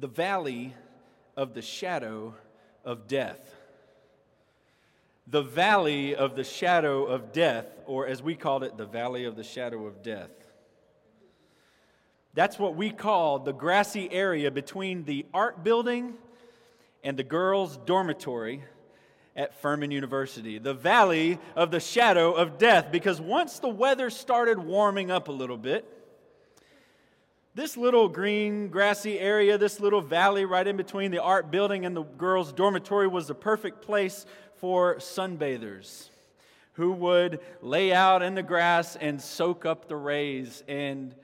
the 0.00 0.08
valley 0.08 0.74
of 1.36 1.52
the 1.52 1.60
shadow 1.60 2.34
of 2.84 3.06
death. 3.06 3.54
The 5.26 5.42
valley 5.42 6.16
of 6.16 6.34
the 6.34 6.42
shadow 6.42 7.04
of 7.04 7.32
death, 7.32 7.66
or 7.86 8.06
as 8.06 8.22
we 8.22 8.34
called 8.34 8.64
it, 8.64 8.78
the 8.78 8.86
valley 8.86 9.26
of 9.26 9.36
the 9.36 9.44
shadow 9.44 9.86
of 9.86 10.02
death. 10.02 10.30
That's 12.32 12.58
what 12.58 12.76
we 12.76 12.90
call 12.90 13.40
the 13.40 13.52
grassy 13.52 14.10
area 14.10 14.50
between 14.50 15.04
the 15.04 15.26
art 15.34 15.62
building 15.62 16.14
and 17.04 17.16
the 17.16 17.22
girls' 17.22 17.76
dormitory 17.76 18.64
at 19.36 19.60
Furman 19.60 19.90
University, 19.90 20.58
the 20.58 20.74
valley 20.74 21.38
of 21.54 21.70
the 21.70 21.80
shadow 21.80 22.32
of 22.32 22.56
death, 22.56 22.90
because 22.90 23.20
once 23.20 23.58
the 23.58 23.68
weather 23.68 24.08
started 24.08 24.58
warming 24.58 25.10
up 25.10 25.28
a 25.28 25.32
little 25.32 25.58
bit, 25.58 25.99
this 27.54 27.76
little 27.76 28.08
green, 28.08 28.68
grassy 28.68 29.18
area, 29.18 29.58
this 29.58 29.80
little 29.80 30.00
valley 30.00 30.44
right 30.44 30.66
in 30.66 30.76
between 30.76 31.10
the 31.10 31.22
art 31.22 31.50
building 31.50 31.84
and 31.84 31.96
the 31.96 32.04
girls' 32.04 32.52
dormitory 32.52 33.08
was 33.08 33.26
the 33.26 33.34
perfect 33.34 33.82
place 33.82 34.24
for 34.56 34.96
sunbathers 34.96 36.10
who 36.74 36.92
would 36.92 37.40
lay 37.60 37.92
out 37.92 38.22
in 38.22 38.34
the 38.34 38.42
grass 38.42 38.96
and 38.96 39.20
soak 39.20 39.66
up 39.66 39.88
the 39.88 39.96
rays. 39.96 40.62
And 40.68 41.14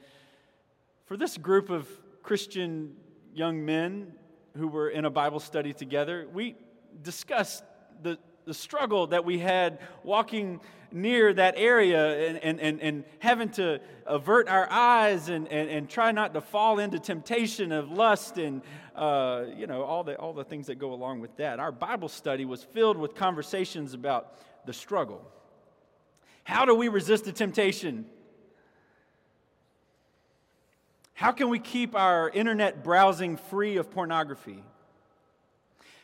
for 1.07 1.17
this 1.17 1.37
group 1.39 1.71
of 1.71 1.89
Christian 2.23 2.97
young 3.33 3.65
men 3.65 4.13
who 4.57 4.67
were 4.67 4.89
in 4.89 5.05
a 5.05 5.11
Bible 5.11 5.39
study 5.39 5.73
together, 5.73 6.27
we 6.33 6.57
discussed 7.03 7.63
the, 8.03 8.19
the 8.47 8.55
struggle 8.55 9.09
that 9.09 9.25
we 9.25 9.41
had 9.41 9.81
walking 10.05 10.61
near 10.93 11.35
that 11.35 11.55
area 11.57 12.29
and, 12.29 12.39
and, 12.39 12.61
and, 12.61 12.81
and 12.81 13.05
having 13.19 13.49
to 13.49 13.81
avert 14.07 14.49
our 14.49 14.71
eyes 14.71 15.29
and, 15.29 15.49
and, 15.49 15.69
and 15.69 15.91
try 15.91 16.13
not 16.13 16.33
to 16.33 16.41
fall 16.41 16.79
into 16.79 17.01
temptation 17.01 17.73
of 17.73 17.91
lust 17.91 18.39
and 18.39 18.63
uh, 18.95 19.47
you 19.57 19.67
know 19.67 19.83
all 19.83 20.05
the, 20.05 20.15
all 20.15 20.33
the 20.33 20.45
things 20.45 20.69
that 20.69 20.77
go 20.77 20.93
along 20.93 21.19
with 21.21 21.37
that. 21.39 21.59
Our 21.59 21.73
bible 21.73 22.09
study 22.09 22.45
was 22.45 22.63
filled 22.63 22.97
with 22.97 23.17
conversations 23.17 23.95
about 23.95 24.39
the 24.65 24.73
struggle. 24.73 25.29
How 26.45 26.65
do 26.65 26.75
we 26.77 26.87
resist 26.87 27.25
the 27.25 27.33
temptation? 27.33 28.07
How 31.15 31.33
can 31.33 31.49
we 31.49 31.59
keep 31.59 31.97
our 31.97 32.31
internet 32.31 32.85
browsing 32.85 33.39
free 33.39 33.77
of 33.77 33.91
pornography 33.91 34.63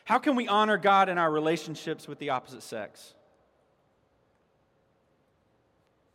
how 0.03 0.19
can 0.19 0.35
we 0.35 0.47
honor 0.47 0.77
god 0.77 1.09
in 1.09 1.17
our 1.17 1.31
relationships 1.31 2.07
with 2.07 2.19
the 2.19 2.29
opposite 2.29 2.63
sex 2.63 3.13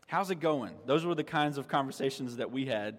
How's 0.08 0.30
it 0.30 0.40
going? 0.40 0.72
Those 0.86 1.04
were 1.04 1.14
the 1.14 1.22
kinds 1.22 1.58
of 1.58 1.68
conversations 1.68 2.36
that 2.36 2.50
we 2.50 2.64
had 2.64 2.96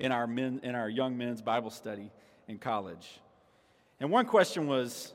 in 0.00 0.10
our, 0.10 0.26
men, 0.26 0.60
in 0.64 0.74
our 0.74 0.88
young 0.88 1.16
men's 1.16 1.40
Bible 1.40 1.70
study 1.70 2.10
in 2.48 2.58
college. 2.58 3.20
And 4.00 4.10
one 4.10 4.26
question 4.26 4.66
was, 4.66 5.12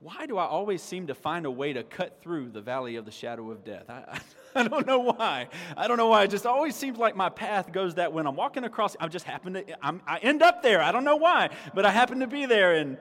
why 0.00 0.26
do 0.26 0.36
I 0.38 0.44
always 0.44 0.82
seem 0.82 1.06
to 1.06 1.14
find 1.14 1.46
a 1.46 1.50
way 1.52 1.72
to 1.72 1.84
cut 1.84 2.20
through 2.20 2.50
the 2.50 2.60
valley 2.60 2.96
of 2.96 3.04
the 3.04 3.12
shadow 3.12 3.52
of 3.52 3.64
death? 3.64 3.84
I, 3.88 4.02
I, 4.08 4.20
I 4.60 4.66
don't 4.66 4.88
know 4.88 4.98
why. 4.98 5.46
I 5.76 5.86
don't 5.86 5.98
know 5.98 6.08
why. 6.08 6.24
It 6.24 6.30
just 6.30 6.46
always 6.46 6.74
seems 6.74 6.98
like 6.98 7.14
my 7.14 7.28
path 7.28 7.70
goes 7.70 7.94
that 7.94 8.12
when 8.12 8.26
I'm 8.26 8.34
walking 8.34 8.64
across, 8.64 8.96
I 8.98 9.06
just 9.06 9.24
happen 9.24 9.54
to, 9.54 9.64
I'm, 9.80 10.02
I 10.04 10.18
end 10.18 10.42
up 10.42 10.64
there. 10.64 10.82
I 10.82 10.90
don't 10.90 11.04
know 11.04 11.16
why, 11.16 11.50
but 11.74 11.86
I 11.86 11.92
happen 11.92 12.18
to 12.20 12.26
be 12.26 12.46
there. 12.46 12.74
And 12.74 12.98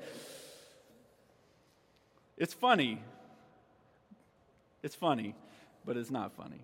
it's 2.38 2.54
funny. 2.54 3.02
It's 4.84 4.96
funny, 4.96 5.36
but 5.86 5.98
it's 5.98 6.12
not 6.12 6.34
funny 6.34 6.62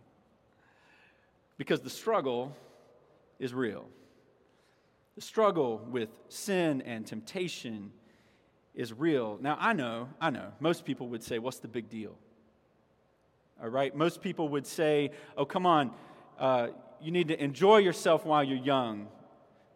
because 1.58 1.82
the 1.82 1.90
struggle 1.90 2.56
is 3.38 3.54
real. 3.54 3.88
The 5.16 5.22
struggle 5.22 5.80
with 5.92 6.10
sin 6.30 6.82
and 6.82 7.06
temptation 7.06 7.92
is 8.74 8.94
real. 8.94 9.38
Now, 9.42 9.58
I 9.60 9.74
know, 9.74 10.10
I 10.20 10.30
know, 10.30 10.54
most 10.60 10.86
people 10.86 11.08
would 11.10 11.24
say, 11.24 11.40
What's 11.40 11.60
the 11.60 11.68
big 11.68 11.90
deal? 11.90 12.16
All 13.62 13.70
right? 13.70 13.96
Most 13.96 14.22
people 14.22 14.50
would 14.50 14.66
say, 14.66 15.12
Oh, 15.38 15.46
come 15.46 15.66
on, 15.66 15.92
uh, 16.40 16.70
you 17.00 17.12
need 17.12 17.28
to 17.28 17.44
enjoy 17.44 17.78
yourself 17.78 18.26
while 18.26 18.44
you're 18.44 18.58
young. 18.58 19.08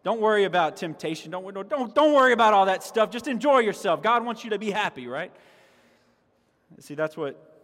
Don't 0.03 0.21
worry 0.21 0.45
about 0.45 0.77
temptation. 0.77 1.31
Don't, 1.31 1.53
don't, 1.69 1.93
don't 1.93 2.13
worry 2.13 2.33
about 2.33 2.53
all 2.53 2.67
that 2.67 2.83
stuff. 2.83 3.09
Just 3.11 3.27
enjoy 3.27 3.59
yourself. 3.59 4.01
God 4.01 4.23
wants 4.23 4.43
you 4.43 4.51
to 4.51 4.59
be 4.59 4.71
happy, 4.71 5.07
right? 5.07 5.31
See, 6.79 6.95
that's 6.95 7.15
what 7.15 7.55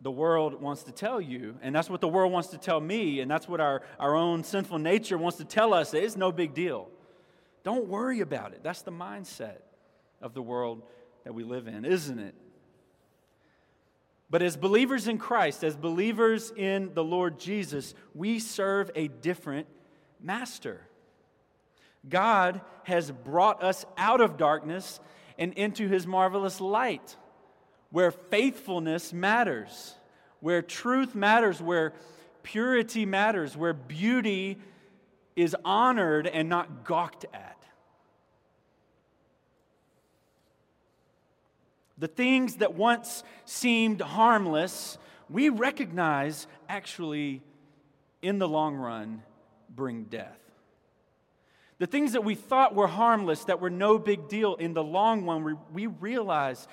the 0.00 0.10
world 0.10 0.60
wants 0.60 0.84
to 0.84 0.92
tell 0.92 1.20
you, 1.20 1.56
and 1.60 1.74
that's 1.74 1.90
what 1.90 2.00
the 2.00 2.08
world 2.08 2.32
wants 2.32 2.48
to 2.48 2.58
tell 2.58 2.80
me, 2.80 3.20
and 3.20 3.30
that's 3.30 3.46
what 3.46 3.60
our, 3.60 3.82
our 3.98 4.16
own 4.16 4.44
sinful 4.44 4.78
nature 4.78 5.18
wants 5.18 5.38
to 5.38 5.44
tell 5.44 5.74
us. 5.74 5.92
It's 5.92 6.16
no 6.16 6.32
big 6.32 6.54
deal. 6.54 6.88
Don't 7.64 7.86
worry 7.86 8.20
about 8.20 8.52
it. 8.52 8.62
That's 8.62 8.82
the 8.82 8.92
mindset 8.92 9.58
of 10.22 10.32
the 10.32 10.40
world 10.40 10.82
that 11.24 11.34
we 11.34 11.44
live 11.44 11.66
in, 11.66 11.84
isn't 11.84 12.18
it? 12.18 12.34
But 14.30 14.42
as 14.42 14.56
believers 14.56 15.08
in 15.08 15.18
Christ, 15.18 15.64
as 15.64 15.76
believers 15.76 16.52
in 16.56 16.94
the 16.94 17.04
Lord 17.04 17.38
Jesus, 17.38 17.94
we 18.14 18.38
serve 18.38 18.90
a 18.94 19.08
different 19.08 19.66
master. 20.22 20.80
God 22.08 22.60
has 22.84 23.10
brought 23.10 23.62
us 23.62 23.84
out 23.98 24.20
of 24.20 24.38
darkness 24.38 25.00
and 25.36 25.52
into 25.54 25.88
his 25.88 26.06
marvelous 26.06 26.60
light 26.60 27.16
where 27.90 28.10
faithfulness 28.10 29.12
matters, 29.12 29.94
where 30.40 30.62
truth 30.62 31.14
matters, 31.14 31.60
where 31.60 31.92
purity 32.42 33.04
matters, 33.04 33.56
where 33.56 33.72
beauty 33.72 34.58
is 35.36 35.56
honored 35.64 36.26
and 36.26 36.48
not 36.48 36.84
gawked 36.84 37.26
at. 37.32 37.56
The 41.98 42.08
things 42.08 42.56
that 42.56 42.74
once 42.74 43.22
seemed 43.44 44.00
harmless, 44.00 44.96
we 45.28 45.50
recognize 45.50 46.46
actually, 46.68 47.42
in 48.22 48.38
the 48.38 48.48
long 48.48 48.76
run, 48.76 49.22
bring 49.68 50.04
death. 50.04 50.38
The 51.78 51.86
things 51.86 52.12
that 52.12 52.24
we 52.24 52.34
thought 52.34 52.74
were 52.74 52.86
harmless, 52.86 53.44
that 53.44 53.60
were 53.60 53.70
no 53.70 53.98
big 53.98 54.28
deal, 54.28 54.54
in 54.54 54.74
the 54.74 54.82
long 54.82 55.24
run, 55.24 55.58
we 55.72 55.86
realize 55.86 56.68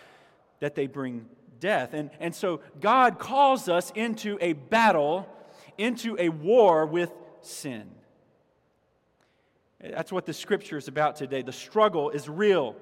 that 0.59 0.75
they 0.75 0.87
bring 0.87 1.25
death. 1.59 1.93
And, 1.93 2.09
and 2.19 2.33
so 2.33 2.61
God 2.79 3.19
calls 3.19 3.69
us 3.69 3.91
into 3.95 4.37
a 4.41 4.53
battle, 4.53 5.27
into 5.77 6.15
a 6.19 6.29
war 6.29 6.85
with 6.85 7.11
sin. 7.41 7.89
That's 9.79 10.11
what 10.11 10.25
the 10.25 10.33
scripture 10.33 10.77
is 10.77 10.87
about 10.87 11.15
today. 11.15 11.41
The 11.41 11.51
struggle 11.51 12.09
is 12.09 12.27
real. 12.27 12.75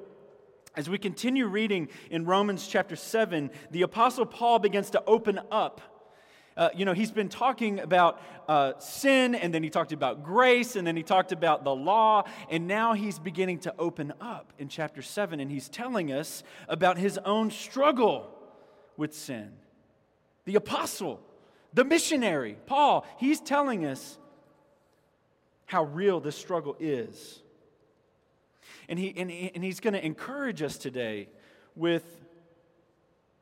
As 0.76 0.90
we 0.90 0.98
continue 0.98 1.48
reading 1.48 1.90
in 2.10 2.26
Romans 2.26 2.68
chapter 2.68 2.96
7, 2.96 3.50
the 3.72 3.82
Apostle 3.82 4.26
Paul 4.26 4.60
begins 4.60 4.90
to 4.92 5.04
open 5.06 5.40
up. 5.52 5.82
Uh, 6.58 6.70
you 6.74 6.86
know, 6.86 6.94
he's 6.94 7.12
been 7.12 7.28
talking 7.28 7.80
about 7.80 8.22
uh, 8.48 8.74
sin, 8.80 9.36
and 9.36 9.54
then 9.54 9.62
he 9.62 9.70
talked 9.70 9.92
about 9.92 10.24
grace, 10.24 10.78
and 10.78 10.88
then 10.88 10.96
he 10.96 11.04
talked 11.04 11.34
about 11.34 11.66
the 11.66 11.76
law, 11.76 12.24
and 12.50 12.66
now 12.66 12.94
he's 12.94 13.20
beginning 13.20 13.60
to 13.60 13.74
open 13.78 14.14
up 14.22 14.54
in 14.58 14.70
chapter 14.70 15.02
7, 15.02 15.42
and 15.42 15.52
he's 15.52 15.68
telling 15.68 16.14
us 16.14 16.44
about 16.70 16.98
his 16.98 17.18
own 17.26 17.52
struggle 17.52 18.30
with 18.96 19.14
sin. 19.14 19.52
The 20.46 20.56
apostle, 20.56 21.20
the 21.74 21.84
missionary, 21.84 22.58
Paul, 22.68 23.06
he's 23.18 23.42
telling 23.42 23.86
us 23.86 24.18
how 25.66 25.84
real 25.84 26.22
this 26.22 26.38
struggle 26.38 26.78
is. 26.80 27.42
And, 28.88 28.98
he, 28.98 29.14
and, 29.18 29.30
and 29.30 29.62
he's 29.62 29.82
going 29.82 29.94
to 29.94 30.06
encourage 30.06 30.62
us 30.62 30.78
today 30.78 31.28
with 31.76 32.06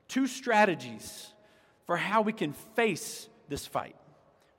two 0.07 0.25
strategies 0.25 1.32
for 1.85 1.97
how 1.97 2.21
we 2.21 2.33
can 2.33 2.53
face 2.53 3.29
this 3.49 3.67
fight, 3.67 3.95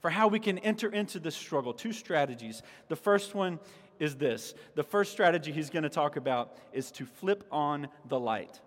for 0.00 0.10
how 0.10 0.28
we 0.28 0.38
can 0.38 0.58
enter 0.58 0.88
into 0.88 1.18
this 1.18 1.34
struggle. 1.34 1.72
Two 1.72 1.92
strategies. 1.92 2.62
The 2.88 2.96
first 2.96 3.34
one 3.34 3.58
is 3.98 4.16
this 4.16 4.54
the 4.74 4.82
first 4.82 5.12
strategy 5.12 5.52
he's 5.52 5.70
going 5.70 5.82
to 5.84 5.88
talk 5.88 6.16
about 6.16 6.56
is 6.72 6.90
to 6.92 7.06
flip 7.06 7.44
on 7.50 7.88
the 8.08 8.18
light. 8.18 8.60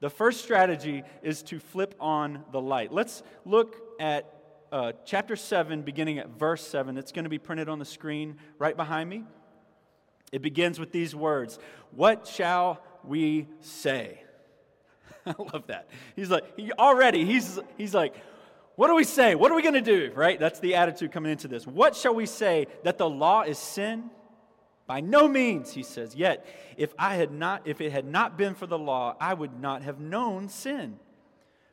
The 0.00 0.10
first 0.10 0.42
strategy 0.42 1.04
is 1.22 1.42
to 1.44 1.58
flip 1.58 1.94
on 1.98 2.44
the 2.52 2.60
light. 2.60 2.92
Let's 2.92 3.22
look 3.44 3.76
at 3.98 4.30
uh, 4.70 4.92
chapter 5.06 5.36
7, 5.36 5.82
beginning 5.82 6.18
at 6.18 6.28
verse 6.30 6.66
7. 6.66 6.98
It's 6.98 7.12
going 7.12 7.24
to 7.24 7.30
be 7.30 7.38
printed 7.38 7.68
on 7.68 7.78
the 7.78 7.84
screen 7.84 8.36
right 8.58 8.76
behind 8.76 9.08
me. 9.08 9.24
It 10.32 10.42
begins 10.42 10.78
with 10.78 10.92
these 10.92 11.14
words 11.14 11.58
What 11.92 12.26
shall 12.26 12.82
we 13.04 13.48
say? 13.60 14.22
I 15.30 15.34
love 15.38 15.66
that. 15.66 15.88
He's 16.14 16.30
like, 16.30 16.44
he, 16.56 16.72
already, 16.72 17.24
he's, 17.24 17.58
he's 17.76 17.94
like, 17.94 18.14
what 18.76 18.88
do 18.88 18.94
we 18.94 19.04
say? 19.04 19.34
What 19.34 19.50
are 19.50 19.56
we 19.56 19.62
going 19.62 19.74
to 19.74 19.80
do? 19.80 20.12
Right? 20.14 20.38
That's 20.38 20.60
the 20.60 20.76
attitude 20.76 21.10
coming 21.10 21.32
into 21.32 21.48
this. 21.48 21.66
What 21.66 21.96
shall 21.96 22.14
we 22.14 22.26
say? 22.26 22.66
That 22.84 22.98
the 22.98 23.08
law 23.08 23.42
is 23.42 23.58
sin? 23.58 24.10
By 24.86 25.00
no 25.00 25.26
means, 25.26 25.72
he 25.72 25.82
says. 25.82 26.14
Yet, 26.14 26.46
if 26.76 26.94
I 26.98 27.16
had 27.16 27.32
not, 27.32 27.62
if 27.64 27.80
it 27.80 27.90
had 27.90 28.06
not 28.06 28.38
been 28.38 28.54
for 28.54 28.66
the 28.66 28.78
law, 28.78 29.16
I 29.18 29.34
would 29.34 29.60
not 29.60 29.82
have 29.82 29.98
known 29.98 30.48
sin. 30.48 30.98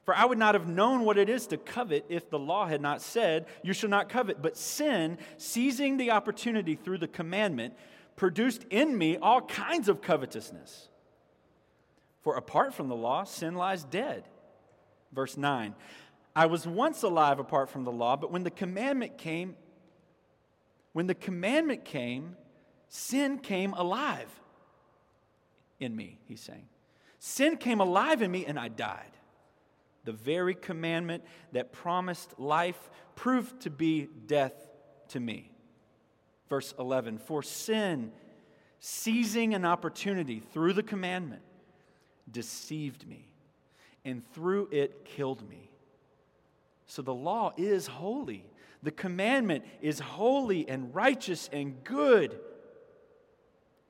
For 0.05 0.15
I 0.15 0.25
would 0.25 0.37
not 0.37 0.55
have 0.55 0.67
known 0.67 1.05
what 1.05 1.17
it 1.17 1.29
is 1.29 1.47
to 1.47 1.57
covet 1.57 2.05
if 2.09 2.29
the 2.29 2.39
law 2.39 2.65
had 2.65 2.81
not 2.81 3.01
said, 3.01 3.45
You 3.61 3.73
shall 3.73 3.89
not 3.89 4.09
covet. 4.09 4.41
But 4.41 4.57
sin, 4.57 5.17
seizing 5.37 5.97
the 5.97 6.11
opportunity 6.11 6.75
through 6.75 6.97
the 6.97 7.07
commandment, 7.07 7.75
produced 8.15 8.65
in 8.69 8.97
me 8.97 9.17
all 9.17 9.41
kinds 9.41 9.87
of 9.87 10.01
covetousness. 10.01 10.89
For 12.23 12.35
apart 12.35 12.73
from 12.73 12.87
the 12.87 12.95
law, 12.95 13.25
sin 13.25 13.55
lies 13.55 13.83
dead. 13.83 14.23
Verse 15.11 15.37
9 15.37 15.75
I 16.35 16.47
was 16.47 16.65
once 16.65 17.03
alive 17.03 17.37
apart 17.37 17.69
from 17.69 17.83
the 17.83 17.91
law, 17.91 18.15
but 18.15 18.31
when 18.31 18.43
the 18.43 18.51
commandment 18.51 19.17
came, 19.17 19.55
when 20.93 21.05
the 21.05 21.15
commandment 21.15 21.85
came, 21.85 22.35
sin 22.87 23.37
came 23.37 23.73
alive 23.73 24.29
in 25.79 25.95
me, 25.95 26.19
he's 26.25 26.41
saying. 26.41 26.67
Sin 27.19 27.57
came 27.57 27.79
alive 27.79 28.21
in 28.21 28.31
me 28.31 28.45
and 28.45 28.57
I 28.57 28.67
died. 28.67 29.11
The 30.05 30.11
very 30.11 30.55
commandment 30.55 31.23
that 31.51 31.71
promised 31.71 32.39
life 32.39 32.89
proved 33.15 33.61
to 33.61 33.69
be 33.69 34.09
death 34.25 34.53
to 35.09 35.19
me. 35.19 35.51
Verse 36.49 36.73
11 36.77 37.19
For 37.19 37.41
sin, 37.43 38.11
seizing 38.79 39.53
an 39.53 39.65
opportunity 39.65 40.39
through 40.39 40.73
the 40.73 40.83
commandment, 40.83 41.41
deceived 42.29 43.07
me, 43.07 43.25
and 44.05 44.23
through 44.33 44.69
it 44.71 45.05
killed 45.05 45.47
me. 45.47 45.69
So 46.85 47.01
the 47.01 47.13
law 47.13 47.53
is 47.57 47.87
holy. 47.87 48.45
The 48.81 48.91
commandment 48.91 49.63
is 49.81 49.99
holy 49.99 50.67
and 50.67 50.93
righteous 50.93 51.49
and 51.53 51.83
good. 51.83 52.39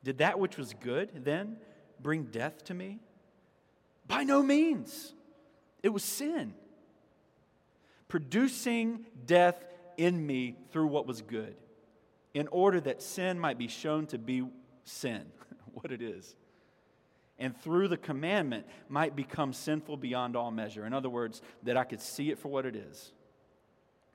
Did 0.03 0.19
that 0.19 0.39
which 0.39 0.57
was 0.57 0.73
good 0.73 1.09
then 1.23 1.57
bring 1.99 2.25
death 2.25 2.63
to 2.65 2.73
me? 2.73 2.99
By 4.07 4.23
no 4.23 4.43
means. 4.43 5.13
It 5.81 5.89
was 5.89 6.03
sin, 6.03 6.53
producing 8.07 9.05
death 9.25 9.61
in 9.97 10.25
me 10.25 10.55
through 10.71 10.87
what 10.87 11.05
was 11.05 11.21
good, 11.21 11.55
in 12.33 12.47
order 12.47 12.79
that 12.79 13.01
sin 13.01 13.37
might 13.37 13.57
be 13.57 13.67
shown 13.67 14.07
to 14.07 14.17
be 14.17 14.47
sin, 14.85 15.25
what 15.73 15.91
it 15.91 16.01
is, 16.01 16.37
and 17.39 17.55
through 17.61 17.87
the 17.87 17.97
commandment 17.97 18.65
might 18.89 19.15
become 19.15 19.53
sinful 19.53 19.97
beyond 19.97 20.35
all 20.35 20.51
measure. 20.51 20.85
In 20.85 20.93
other 20.93 21.09
words, 21.09 21.41
that 21.63 21.77
I 21.77 21.83
could 21.83 22.01
see 22.01 22.29
it 22.29 22.39
for 22.39 22.49
what 22.49 22.65
it 22.65 22.75
is. 22.75 23.11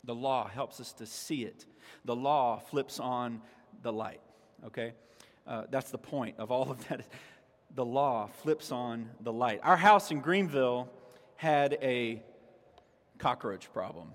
The 0.04 0.14
law 0.14 0.48
helps 0.48 0.80
us 0.80 0.92
to 0.94 1.06
see 1.06 1.44
it. 1.44 1.66
The 2.04 2.16
law 2.16 2.58
flips 2.58 3.00
on 3.00 3.42
the 3.82 3.92
light, 3.92 4.20
okay? 4.66 4.92
Uh, 5.46 5.64
that's 5.70 5.90
the 5.90 5.98
point 5.98 6.36
of 6.38 6.50
all 6.50 6.70
of 6.70 6.86
that. 6.88 7.06
The 7.74 7.84
law 7.84 8.28
flips 8.42 8.72
on 8.72 9.10
the 9.20 9.32
light. 9.32 9.60
Our 9.62 9.76
house 9.76 10.10
in 10.10 10.20
Greenville 10.20 10.88
had 11.36 11.78
a 11.82 12.22
cockroach 13.18 13.72
problem. 13.72 14.12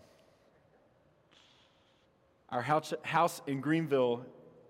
Our 2.49 2.61
house, 2.61 2.93
house 3.03 3.41
in 3.47 3.61
Greenville 3.61 4.25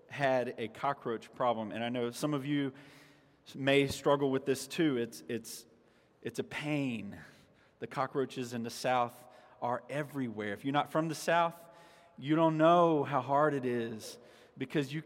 had 0.08 0.54
a 0.58 0.68
cockroach 0.68 1.32
problem, 1.34 1.72
and 1.72 1.82
I 1.82 1.88
know 1.88 2.10
some 2.10 2.34
of 2.34 2.46
you 2.46 2.72
may 3.54 3.86
struggle 3.88 4.30
with 4.30 4.46
this 4.46 4.66
too. 4.66 4.96
It's, 4.96 5.22
it's, 5.28 5.64
it's 6.22 6.38
a 6.38 6.44
pain. 6.44 7.16
The 7.80 7.86
cockroaches 7.86 8.54
in 8.54 8.62
the 8.62 8.70
South 8.70 9.12
are 9.60 9.82
everywhere. 9.90 10.52
If 10.52 10.64
you're 10.64 10.72
not 10.72 10.90
from 10.90 11.08
the 11.08 11.14
South, 11.14 11.54
you 12.18 12.36
don't 12.36 12.56
know 12.56 13.04
how 13.04 13.20
hard 13.20 13.54
it 13.54 13.64
is 13.64 14.18
because 14.56 14.92
you, 14.92 15.02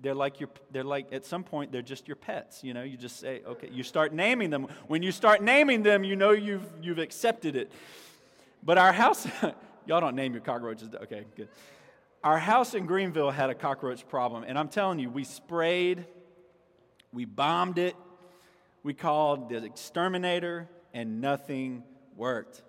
they're 0.00 0.14
like 0.14 0.40
your, 0.40 0.48
they're 0.70 0.84
like 0.84 1.12
at 1.12 1.24
some 1.24 1.44
point 1.44 1.72
they're 1.72 1.82
just 1.82 2.08
your 2.08 2.16
pets. 2.16 2.62
You 2.64 2.74
know, 2.74 2.82
you 2.82 2.96
just 2.96 3.20
say, 3.20 3.42
okay, 3.46 3.68
you 3.72 3.82
start 3.82 4.12
naming 4.12 4.50
them. 4.50 4.66
When 4.86 5.02
you 5.02 5.12
start 5.12 5.42
naming 5.42 5.82
them, 5.82 6.04
you 6.04 6.16
know 6.16 6.30
you've 6.30 6.68
you've 6.82 6.98
accepted 6.98 7.56
it. 7.56 7.70
But 8.62 8.78
our 8.78 8.92
house, 8.92 9.26
y'all 9.86 10.00
don't 10.00 10.16
name 10.16 10.32
your 10.32 10.42
cockroaches. 10.42 10.88
Okay, 11.02 11.24
good. 11.36 11.48
Our 12.24 12.38
house 12.38 12.74
in 12.74 12.86
Greenville 12.86 13.30
had 13.32 13.50
a 13.50 13.54
cockroach 13.54 14.06
problem, 14.08 14.44
and 14.46 14.56
I'm 14.56 14.68
telling 14.68 15.00
you, 15.00 15.10
we 15.10 15.24
sprayed, 15.24 16.04
we 17.12 17.24
bombed 17.24 17.78
it, 17.78 17.96
we 18.82 18.94
called 18.94 19.50
the 19.50 19.64
exterminator, 19.64 20.68
and 20.92 21.20
nothing 21.20 21.84
worked. 22.16 22.62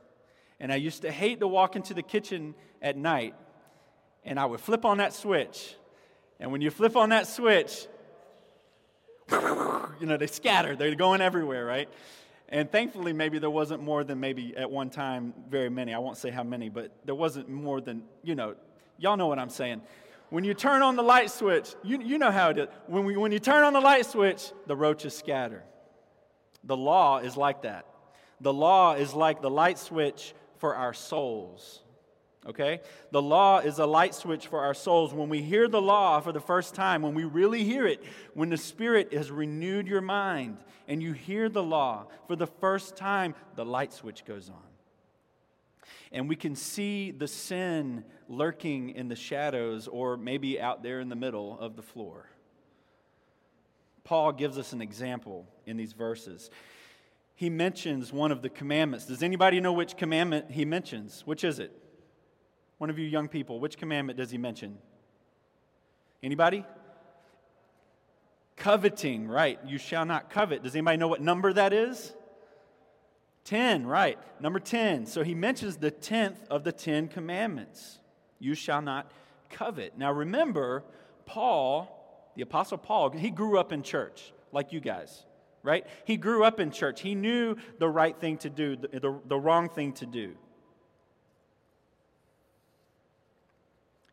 And 0.60 0.72
I 0.72 0.76
used 0.76 1.02
to 1.02 1.12
hate 1.12 1.40
to 1.40 1.48
walk 1.48 1.76
into 1.76 1.94
the 1.94 2.04
kitchen 2.04 2.56
at 2.82 2.98
night, 2.98 3.36
and 4.24 4.40
I 4.40 4.46
would 4.46 4.60
flip 4.62 4.86
on 4.86 4.98
that 4.98 5.14
switch 5.14 5.76
and 6.44 6.52
when 6.52 6.60
you 6.60 6.72
flip 6.72 6.98
on 6.98 7.10
that 7.10 7.26
switch, 7.26 7.88
you 9.32 10.06
know, 10.06 10.18
they 10.18 10.28
scatter, 10.28 10.76
they're 10.76 10.94
going 10.94 11.22
everywhere, 11.22 11.66
right? 11.66 11.88
And 12.50 12.70
thankfully, 12.70 13.14
maybe 13.14 13.40
there 13.40 13.50
wasn't 13.50 13.82
more 13.82 14.04
than 14.04 14.20
maybe 14.20 14.56
at 14.58 14.70
one 14.70 14.90
time 14.90 15.34
very 15.50 15.70
many. 15.70 15.94
I 15.94 16.00
won't 16.00 16.18
say 16.18 16.32
how 16.32 16.44
many, 16.44 16.68
but 16.68 16.92
there 17.06 17.16
wasn't 17.16 17.48
more 17.48 17.80
than, 17.80 18.04
you 18.24 18.36
know, 18.36 18.56
y'all 18.98 19.16
know 19.16 19.28
what 19.28 19.40
I'm 19.40 19.50
saying. 19.50 19.82
When 20.34 20.44
you 20.44 20.56
turn 20.56 20.82
on 20.82 20.96
the 20.96 21.04
light 21.04 21.30
switch, 21.30 21.76
you, 21.84 22.02
you 22.02 22.18
know 22.18 22.32
how 22.32 22.50
it 22.50 22.58
is. 22.58 22.68
When, 22.88 23.06
we, 23.06 23.16
when 23.16 23.32
you 23.32 23.38
turn 23.38 23.64
on 23.64 23.74
the 23.74 23.80
light 23.80 24.08
switch, 24.08 24.52
the 24.66 24.76
roaches 24.76 25.16
scatter. 25.16 25.62
The 26.64 26.76
law 26.76 27.20
is 27.20 27.38
like 27.38 27.62
that. 27.62 27.86
The 28.42 28.52
law 28.52 28.96
is 28.96 29.14
like 29.14 29.44
the 29.44 29.52
light 29.52 29.78
switch 29.78 30.34
for 30.58 30.76
our 30.76 30.92
souls. 30.92 31.84
Okay? 32.48 32.82
The 33.12 33.22
law 33.22 33.60
is 33.60 33.78
a 33.78 33.86
light 33.86 34.16
switch 34.16 34.48
for 34.48 34.62
our 34.62 34.74
souls. 34.74 35.14
When 35.14 35.30
we 35.30 35.44
hear 35.44 35.68
the 35.68 35.80
law 35.80 36.20
for 36.20 36.32
the 36.32 36.42
first 36.42 36.74
time, 36.74 37.04
when 37.04 37.14
we 37.14 37.26
really 37.26 37.64
hear 37.64 37.86
it, 37.86 38.04
when 38.34 38.50
the 38.50 38.58
Spirit 38.58 39.14
has 39.14 39.30
renewed 39.30 39.88
your 39.88 40.02
mind 40.02 40.58
and 40.88 41.04
you 41.04 41.14
hear 41.14 41.48
the 41.48 41.62
law 41.62 42.08
for 42.26 42.36
the 42.36 42.48
first 42.48 42.96
time, 42.96 43.36
the 43.54 43.64
light 43.66 43.94
switch 43.94 44.26
goes 44.26 44.50
on. 44.50 44.73
And 46.14 46.30
we 46.30 46.36
can 46.36 46.56
see 46.56 47.10
the 47.10 47.28
sin 47.28 48.06
lurking 48.30 48.92
in 48.92 49.10
the 49.10 49.16
shadows 49.16 49.88
or 49.88 50.16
maybe 50.16 50.62
out 50.62 50.84
there 50.84 51.00
in 51.00 51.10
the 51.10 51.16
middle 51.16 51.58
of 51.60 51.76
the 51.76 51.82
floor. 51.82 52.30
Paul 54.04 54.32
gives 54.32 54.58
us 54.58 54.74
an 54.74 54.82
example 54.82 55.48
in 55.66 55.76
these 55.76 55.94
verses. 55.94 56.52
He 57.36 57.50
mentions 57.50 58.14
one 58.14 58.32
of 58.32 58.44
the 58.44 58.50
commandments. 58.50 59.06
Does 59.06 59.24
anybody 59.24 59.60
know 59.60 59.74
which 59.74 59.98
commandment 59.98 60.52
he 60.52 60.66
mentions? 60.66 61.24
Which 61.26 61.44
is 61.44 61.58
it? 61.58 61.72
One 62.78 62.90
of 62.92 63.00
you 63.00 63.08
young 63.08 63.28
people, 63.28 63.60
which 63.60 63.78
commandment 63.78 64.18
does 64.18 64.30
he 64.30 64.38
mention? 64.38 64.78
Anybody? 66.22 66.64
Coveting, 68.56 69.28
right. 69.28 69.60
You 69.66 69.78
shall 69.80 70.06
not 70.06 70.30
covet. 70.30 70.64
Does 70.64 70.76
anybody 70.76 70.98
know 70.98 71.08
what 71.08 71.22
number 71.22 71.52
that 71.54 71.74
is? 71.74 72.14
10, 73.46 73.86
right. 73.86 74.18
Number 74.40 74.60
10. 74.60 75.06
So 75.06 75.24
he 75.24 75.36
mentions 75.36 75.78
the 75.78 75.92
10th 75.92 76.38
of 76.50 76.64
the 76.64 76.72
10 76.72 77.08
commandments. 77.10 78.00
You 78.40 78.56
shall 78.56 78.82
not 78.82 79.12
covet. 79.50 79.98
Now 79.98 80.12
remember, 80.12 80.84
Paul, 81.26 82.32
the 82.36 82.42
Apostle 82.42 82.78
Paul, 82.78 83.12
he 83.12 83.30
grew 83.30 83.58
up 83.60 83.72
in 83.72 83.84
church 83.84 84.34
like 84.52 84.72
you 84.72 84.80
guys, 84.80 85.26
right? 85.62 85.86
He 86.06 86.18
grew 86.18 86.44
up 86.44 86.60
in 86.60 86.72
church. 86.72 87.02
He 87.02 87.16
knew 87.16 87.56
the 87.80 87.90
right 87.90 88.18
thing 88.18 88.38
to 88.40 88.50
do, 88.50 88.76
the, 88.76 88.88
the, 89.00 89.20
the 89.28 89.40
wrong 89.40 89.70
thing 89.70 89.94
to 89.94 90.06
do. 90.06 90.36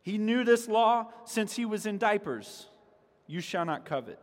He 0.02 0.18
knew 0.18 0.44
this 0.44 0.66
law 0.66 1.08
since 1.24 1.54
he 1.54 1.64
was 1.64 1.86
in 1.86 1.98
diapers 1.98 2.66
you 3.30 3.40
shall 3.40 3.64
not 3.64 3.84
covet. 3.84 4.18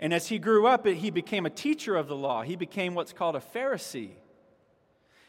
And 0.00 0.12
as 0.12 0.28
he 0.28 0.38
grew 0.38 0.66
up, 0.66 0.86
he 0.86 1.10
became 1.10 1.46
a 1.46 1.50
teacher 1.50 1.96
of 1.96 2.08
the 2.08 2.16
law. 2.16 2.42
He 2.42 2.56
became 2.56 2.94
what's 2.94 3.12
called 3.12 3.36
a 3.36 3.40
Pharisee. 3.40 4.10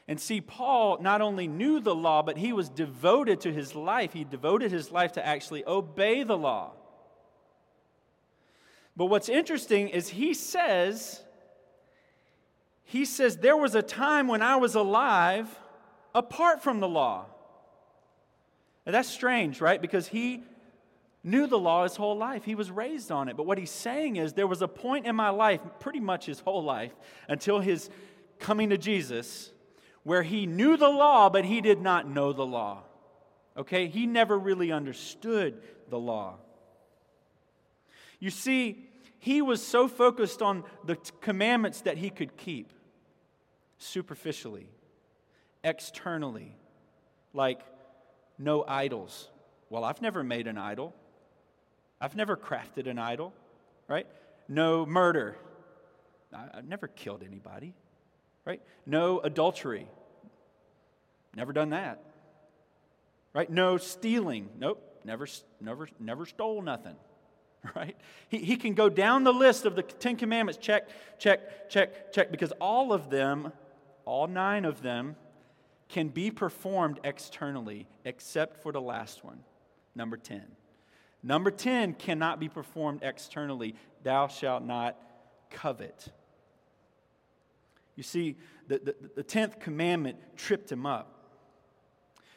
And 0.07 0.19
see, 0.19 0.41
Paul 0.41 0.97
not 0.99 1.21
only 1.21 1.47
knew 1.47 1.79
the 1.79 1.95
law, 1.95 2.23
but 2.23 2.37
he 2.37 2.51
was 2.51 2.69
devoted 2.69 3.41
to 3.41 3.53
his 3.53 3.75
life. 3.75 4.13
He 4.13 4.23
devoted 4.23 4.71
his 4.71 4.91
life 4.91 5.13
to 5.13 5.25
actually 5.25 5.63
obey 5.65 6.23
the 6.23 6.37
law. 6.37 6.71
But 8.95 9.05
what's 9.05 9.29
interesting 9.29 9.89
is 9.89 10.09
he 10.09 10.33
says, 10.33 11.21
he 12.83 13.05
says, 13.05 13.37
there 13.37 13.57
was 13.57 13.75
a 13.75 13.81
time 13.81 14.27
when 14.27 14.41
I 14.41 14.57
was 14.57 14.75
alive 14.75 15.47
apart 16.13 16.61
from 16.61 16.79
the 16.79 16.87
law. 16.87 17.25
Now, 18.85 18.91
that's 18.91 19.09
strange, 19.09 19.61
right? 19.61 19.81
Because 19.81 20.07
he 20.07 20.43
knew 21.23 21.47
the 21.47 21.57
law 21.57 21.83
his 21.83 21.95
whole 21.95 22.17
life. 22.17 22.43
He 22.43 22.55
was 22.55 22.69
raised 22.69 23.11
on 23.11 23.29
it. 23.29 23.37
But 23.37 23.45
what 23.45 23.57
he's 23.57 23.71
saying 23.71 24.17
is 24.17 24.33
there 24.33 24.47
was 24.47 24.61
a 24.61 24.67
point 24.67 25.05
in 25.05 25.15
my 25.15 25.29
life, 25.29 25.61
pretty 25.79 25.99
much 25.99 26.25
his 26.25 26.39
whole 26.39 26.63
life, 26.63 26.93
until 27.27 27.59
his 27.59 27.89
coming 28.39 28.69
to 28.71 28.77
Jesus, 28.77 29.51
where 30.03 30.23
he 30.23 30.45
knew 30.45 30.75
the 30.75 30.89
law, 30.89 31.29
but 31.29 31.45
he 31.45 31.61
did 31.61 31.81
not 31.81 32.07
know 32.07 32.33
the 32.33 32.45
law. 32.45 32.83
Okay? 33.55 33.87
He 33.87 34.05
never 34.05 34.37
really 34.37 34.71
understood 34.71 35.61
the 35.89 35.99
law. 35.99 36.35
You 38.19 38.29
see, 38.29 38.89
he 39.19 39.41
was 39.41 39.65
so 39.65 39.87
focused 39.87 40.41
on 40.41 40.65
the 40.83 40.97
commandments 41.21 41.81
that 41.81 41.97
he 41.97 42.09
could 42.09 42.35
keep 42.35 42.73
superficially, 43.77 44.67
externally, 45.63 46.55
like 47.33 47.61
no 48.37 48.65
idols. 48.67 49.29
Well, 49.69 49.85
I've 49.85 50.01
never 50.01 50.23
made 50.23 50.47
an 50.47 50.57
idol. 50.57 50.93
I've 52.03 52.17
never 52.17 52.35
crafted 52.35 52.89
an 52.89 52.99
idol, 52.99 53.31
right? 53.87 54.05
No 54.49 54.85
murder. 54.85 55.37
I've 56.33 56.67
never 56.67 56.89
killed 56.89 57.23
anybody, 57.25 57.73
right? 58.43 58.61
No 58.85 59.21
adultery. 59.21 59.87
Never 61.33 61.53
done 61.53 61.69
that. 61.69 62.03
Right? 63.33 63.49
No 63.49 63.77
stealing. 63.77 64.49
Nope. 64.59 64.83
Never, 65.05 65.27
never, 65.61 65.87
never 65.97 66.25
stole 66.25 66.61
nothing. 66.61 66.97
right? 67.75 67.95
He, 68.27 68.39
he 68.39 68.57
can 68.57 68.73
go 68.73 68.89
down 68.89 69.23
the 69.23 69.31
list 69.31 69.65
of 69.65 69.77
the 69.77 69.83
Ten 69.83 70.17
Commandments, 70.17 70.59
check, 70.61 70.89
check, 71.19 71.69
check, 71.69 72.11
check, 72.11 72.31
because 72.31 72.51
all 72.59 72.91
of 72.91 73.09
them, 73.09 73.53
all 74.03 74.27
nine 74.27 74.65
of 74.65 74.81
them, 74.81 75.15
can 75.87 76.09
be 76.09 76.31
performed 76.31 76.99
externally, 77.05 77.87
except 78.03 78.61
for 78.61 78.73
the 78.73 78.81
last 78.81 79.23
one, 79.23 79.39
number 79.95 80.17
10. 80.17 80.43
Number 81.23 81.51
10 81.51 81.93
cannot 81.93 82.39
be 82.39 82.49
performed 82.49 82.99
externally. 83.01 83.75
Thou 84.03 84.27
shalt 84.27 84.63
not 84.63 84.97
covet. 85.49 86.09
You 87.95 88.03
see, 88.03 88.35
the, 88.67 88.79
the, 88.79 88.95
the 89.15 89.23
10th 89.23 89.59
commandment 89.59 90.17
tripped 90.35 90.71
him 90.71 90.85
up. 90.85 91.09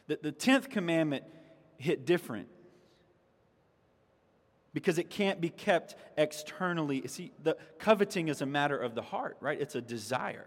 The, 0.06 0.18
the 0.22 0.32
10th 0.32 0.70
commandment 0.70 1.24
hit 1.78 2.06
different 2.06 2.48
because 4.72 4.98
it 4.98 5.10
can't 5.10 5.40
be 5.40 5.48
kept 5.48 5.96
externally. 6.16 7.06
See, 7.08 7.32
the 7.42 7.56
coveting 7.78 8.28
is 8.28 8.40
a 8.40 8.46
matter 8.46 8.78
of 8.78 8.94
the 8.94 9.02
heart, 9.02 9.36
right? 9.40 9.60
It's 9.60 9.74
a 9.74 9.80
desire. 9.80 10.46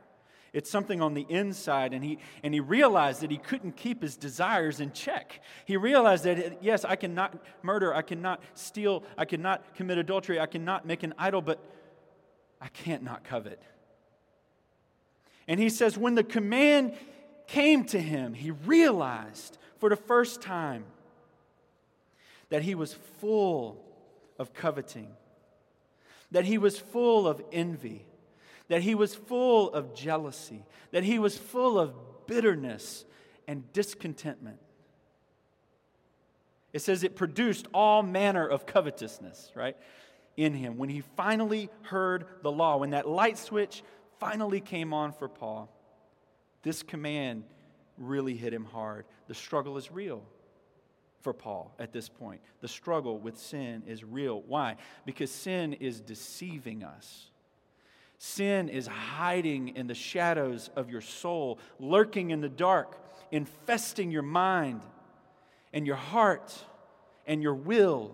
It's 0.54 0.70
something 0.70 1.02
on 1.02 1.14
the 1.14 1.26
inside, 1.30 1.94
and 1.94 2.04
he, 2.04 2.18
and 2.44 2.54
he 2.54 2.60
realized 2.60 3.22
that 3.22 3.32
he 3.32 3.38
couldn't 3.38 3.76
keep 3.76 4.02
his 4.02 4.18
desires 4.18 4.80
in 4.80 4.92
check. 4.92 5.42
He 5.66 5.78
realized 5.78 6.24
that, 6.24 6.64
yes, 6.64 6.84
I 6.84 6.96
cannot 6.96 7.38
murder, 7.62 7.94
I 7.94 8.02
cannot 8.02 8.42
steal, 8.56 9.04
I 9.18 9.26
cannot 9.26 9.76
commit 9.76 9.98
adultery, 9.98 10.40
I 10.40 10.48
cannot 10.48 10.86
make 10.86 11.04
an 11.04 11.14
idol, 11.18 11.42
but 11.42 11.60
I 12.60 12.68
can't 12.70 13.04
not 13.04 13.24
covet. 13.24 13.62
And 15.48 15.60
he 15.60 15.70
says, 15.70 15.98
when 15.98 16.16
the 16.16 16.24
command 16.24 16.94
came 17.48 17.84
to 17.86 18.00
him, 18.00 18.34
he 18.34 18.52
realized 18.52 19.58
for 19.80 19.90
the 19.90 19.96
first 19.96 20.42
time 20.42 20.86
that 22.50 22.64
he 22.64 22.76
was 22.76 22.94
full 23.20 23.84
of 24.38 24.54
coveting, 24.54 25.10
that 26.32 26.46
he 26.46 26.58
was 26.58 26.78
full 26.78 27.28
of 27.28 27.42
envy, 27.52 28.06
that 28.70 28.82
he 28.82 28.96
was 28.96 29.14
full 29.14 29.72
of 29.74 29.94
jealousy, 29.94 30.64
that 30.92 31.04
he 31.04 31.20
was 31.20 31.38
full 31.38 31.78
of 31.78 31.94
bitterness 32.28 33.04
and 33.48 33.72
discontentment. 33.74 34.60
It 36.72 36.82
says 36.82 37.04
it 37.04 37.16
produced 37.16 37.68
all 37.74 38.04
manner 38.04 38.48
of 38.48 38.66
covetousness, 38.66 39.52
right, 39.56 39.76
in 40.38 40.54
him. 40.54 40.78
When 40.78 40.90
he 40.90 41.02
finally 41.18 41.70
heard 41.82 42.26
the 42.44 42.52
law, 42.52 42.78
when 42.78 42.92
that 42.92 43.08
light 43.08 43.38
switch 43.38 43.84
finally 44.20 44.62
came 44.62 44.94
on 44.94 45.12
for 45.12 45.28
Paul, 45.28 45.76
this 46.62 46.84
command 46.84 47.44
really 47.98 48.36
hit 48.36 48.54
him 48.54 48.66
hard. 48.66 49.06
The 49.28 49.34
struggle 49.34 49.78
is 49.78 49.92
real 49.92 50.24
for 51.22 51.34
Paul 51.34 51.74
at 51.80 51.92
this 51.92 52.08
point. 52.08 52.42
The 52.62 52.68
struggle 52.68 53.18
with 53.18 53.38
sin 53.38 53.84
is 53.88 54.04
real. 54.04 54.44
Why? 54.46 54.76
Because 55.06 55.32
sin 55.32 55.74
is 55.74 56.00
deceiving 56.00 56.84
us. 56.84 57.32
Sin 58.20 58.68
is 58.68 58.86
hiding 58.86 59.70
in 59.70 59.88
the 59.88 59.96
shadows 59.96 60.70
of 60.76 60.90
your 60.90 61.00
soul, 61.00 61.58
lurking 61.80 62.32
in 62.32 62.42
the 62.42 62.50
dark, 62.50 62.98
infesting 63.32 64.12
your 64.12 64.22
mind 64.22 64.82
and 65.72 65.88
your 65.88 65.96
heart 65.96 66.54
and 67.26 67.42
your 67.42 67.56
will. 67.56 68.12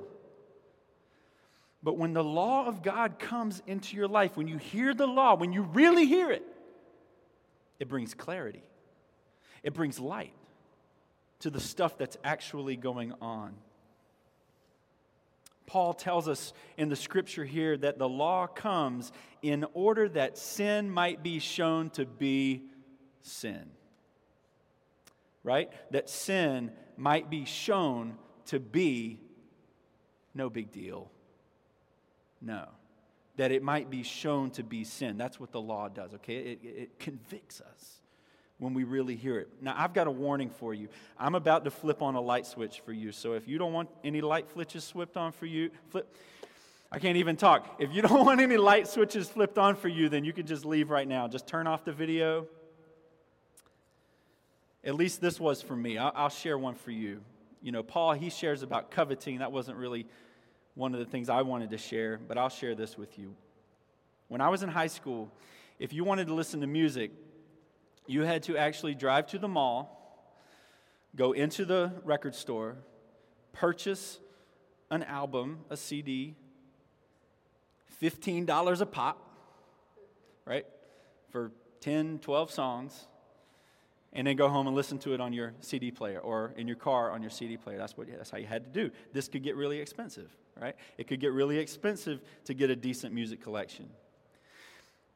But 1.81 1.97
when 1.97 2.13
the 2.13 2.23
law 2.23 2.67
of 2.67 2.83
God 2.83 3.17
comes 3.17 3.63
into 3.65 3.95
your 3.95 4.07
life, 4.07 4.37
when 4.37 4.47
you 4.47 4.57
hear 4.57 4.93
the 4.93 5.07
law, 5.07 5.35
when 5.35 5.51
you 5.51 5.63
really 5.63 6.05
hear 6.05 6.31
it, 6.31 6.43
it 7.79 7.89
brings 7.89 8.13
clarity, 8.13 8.63
it 9.63 9.73
brings 9.73 9.99
light 9.99 10.33
to 11.39 11.49
the 11.49 11.59
stuff 11.59 11.97
that's 11.97 12.17
actually 12.23 12.75
going 12.75 13.11
on. 13.21 13.55
Paul 15.65 15.93
tells 15.93 16.27
us 16.27 16.53
in 16.77 16.89
the 16.89 16.95
scripture 16.95 17.45
here 17.45 17.75
that 17.77 17.97
the 17.97 18.09
law 18.09 18.47
comes 18.47 19.11
in 19.41 19.65
order 19.73 20.07
that 20.09 20.37
sin 20.37 20.89
might 20.89 21.23
be 21.23 21.39
shown 21.39 21.89
to 21.91 22.05
be 22.05 22.63
sin. 23.21 23.71
Right? 25.43 25.71
That 25.91 26.09
sin 26.09 26.71
might 26.97 27.29
be 27.29 27.45
shown 27.45 28.17
to 28.47 28.59
be 28.59 29.19
no 30.33 30.49
big 30.49 30.71
deal. 30.71 31.11
No. 32.41 32.67
That 33.37 33.51
it 33.51 33.63
might 33.63 33.89
be 33.89 34.03
shown 34.03 34.51
to 34.51 34.63
be 34.63 34.83
sin. 34.83 35.17
That's 35.17 35.39
what 35.39 35.51
the 35.51 35.61
law 35.61 35.89
does, 35.89 36.13
okay? 36.15 36.37
It, 36.37 36.59
it 36.63 36.99
convicts 36.99 37.61
us 37.61 38.01
when 38.57 38.73
we 38.73 38.83
really 38.83 39.15
hear 39.15 39.37
it. 39.37 39.49
Now, 39.61 39.75
I've 39.77 39.93
got 39.93 40.07
a 40.07 40.11
warning 40.11 40.49
for 40.49 40.73
you. 40.73 40.87
I'm 41.19 41.35
about 41.35 41.65
to 41.65 41.71
flip 41.71 42.01
on 42.01 42.15
a 42.15 42.21
light 42.21 42.45
switch 42.45 42.81
for 42.85 42.93
you. 42.93 43.11
So 43.11 43.33
if 43.33 43.47
you 43.47 43.57
don't 43.57 43.73
want 43.73 43.89
any 44.03 44.21
light 44.21 44.49
switches 44.51 44.89
flipped 44.89 45.17
on 45.17 45.31
for 45.31 45.45
you, 45.45 45.71
flip. 45.89 46.15
I 46.91 46.99
can't 46.99 47.17
even 47.17 47.35
talk. 47.35 47.75
If 47.79 47.93
you 47.93 48.01
don't 48.03 48.25
want 48.25 48.39
any 48.39 48.57
light 48.57 48.87
switches 48.87 49.27
flipped 49.27 49.57
on 49.57 49.75
for 49.75 49.89
you, 49.89 50.07
then 50.07 50.23
you 50.23 50.31
can 50.31 50.45
just 50.45 50.65
leave 50.65 50.89
right 50.89 51.07
now. 51.07 51.27
Just 51.27 51.47
turn 51.47 51.67
off 51.67 51.83
the 51.83 51.91
video. 51.91 52.47
At 54.83 54.95
least 54.95 55.19
this 55.19 55.39
was 55.39 55.61
for 55.61 55.75
me. 55.75 55.97
I'll 55.97 56.29
share 56.29 56.57
one 56.57 56.75
for 56.75 56.91
you. 56.91 57.21
You 57.61 57.71
know, 57.71 57.81
Paul, 57.81 58.13
he 58.13 58.29
shares 58.29 58.61
about 58.61 58.91
coveting. 58.91 59.39
That 59.39 59.51
wasn't 59.51 59.77
really 59.77 60.05
one 60.75 60.93
of 60.93 60.99
the 60.99 61.05
things 61.05 61.27
I 61.27 61.41
wanted 61.41 61.71
to 61.71 61.77
share, 61.77 62.19
but 62.27 62.37
I'll 62.37 62.49
share 62.49 62.75
this 62.75 62.97
with 62.97 63.17
you. 63.17 63.33
When 64.27 64.41
I 64.41 64.49
was 64.49 64.61
in 64.61 64.69
high 64.69 64.87
school, 64.87 65.31
if 65.79 65.91
you 65.91 66.03
wanted 66.03 66.27
to 66.27 66.33
listen 66.33 66.61
to 66.61 66.67
music, 66.67 67.11
you 68.07 68.21
had 68.21 68.43
to 68.43 68.57
actually 68.57 68.95
drive 68.95 69.27
to 69.27 69.39
the 69.39 69.47
mall, 69.47 69.91
go 71.15 71.31
into 71.31 71.65
the 71.65 71.91
record 72.03 72.35
store, 72.35 72.77
purchase 73.53 74.19
an 74.91 75.03
album, 75.03 75.59
a 75.69 75.77
CD, 75.77 76.35
$15 78.01 78.81
a 78.81 78.85
pop, 78.85 79.29
right? 80.45 80.65
For 81.29 81.51
10, 81.81 82.19
12 82.19 82.51
songs, 82.51 83.07
and 84.13 84.27
then 84.27 84.35
go 84.35 84.47
home 84.47 84.67
and 84.67 84.75
listen 84.75 84.97
to 84.99 85.13
it 85.13 85.21
on 85.21 85.33
your 85.33 85.53
CD 85.61 85.91
player 85.91 86.19
or 86.19 86.53
in 86.57 86.67
your 86.67 86.77
car 86.77 87.11
on 87.11 87.21
your 87.21 87.31
CD 87.31 87.57
player. 87.57 87.77
That's, 87.77 87.97
what, 87.97 88.07
that's 88.07 88.29
how 88.29 88.37
you 88.37 88.47
had 88.47 88.63
to 88.65 88.69
do. 88.69 88.91
This 89.13 89.27
could 89.27 89.43
get 89.43 89.55
really 89.55 89.79
expensive 89.79 90.29
right? 90.59 90.75
It 90.97 91.07
could 91.07 91.19
get 91.19 91.31
really 91.31 91.57
expensive 91.57 92.21
to 92.45 92.53
get 92.53 92.69
a 92.69 92.75
decent 92.75 93.13
music 93.13 93.41
collection. 93.41 93.89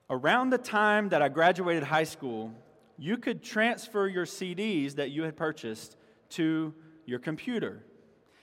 Around 0.10 0.50
the 0.50 0.58
time 0.58 1.10
that 1.10 1.22
I 1.22 1.29
graduated 1.29 1.84
high 1.84 2.03
school, 2.03 2.51
you 3.00 3.18
could 3.18 3.41
transfer 3.41 4.08
your 4.08 4.25
CDs 4.25 4.96
that 4.96 5.10
you 5.12 5.24
had 5.24 5.38
purchased 5.38 5.96
to 6.32 6.74
your 7.06 7.20
computer. 7.20 7.82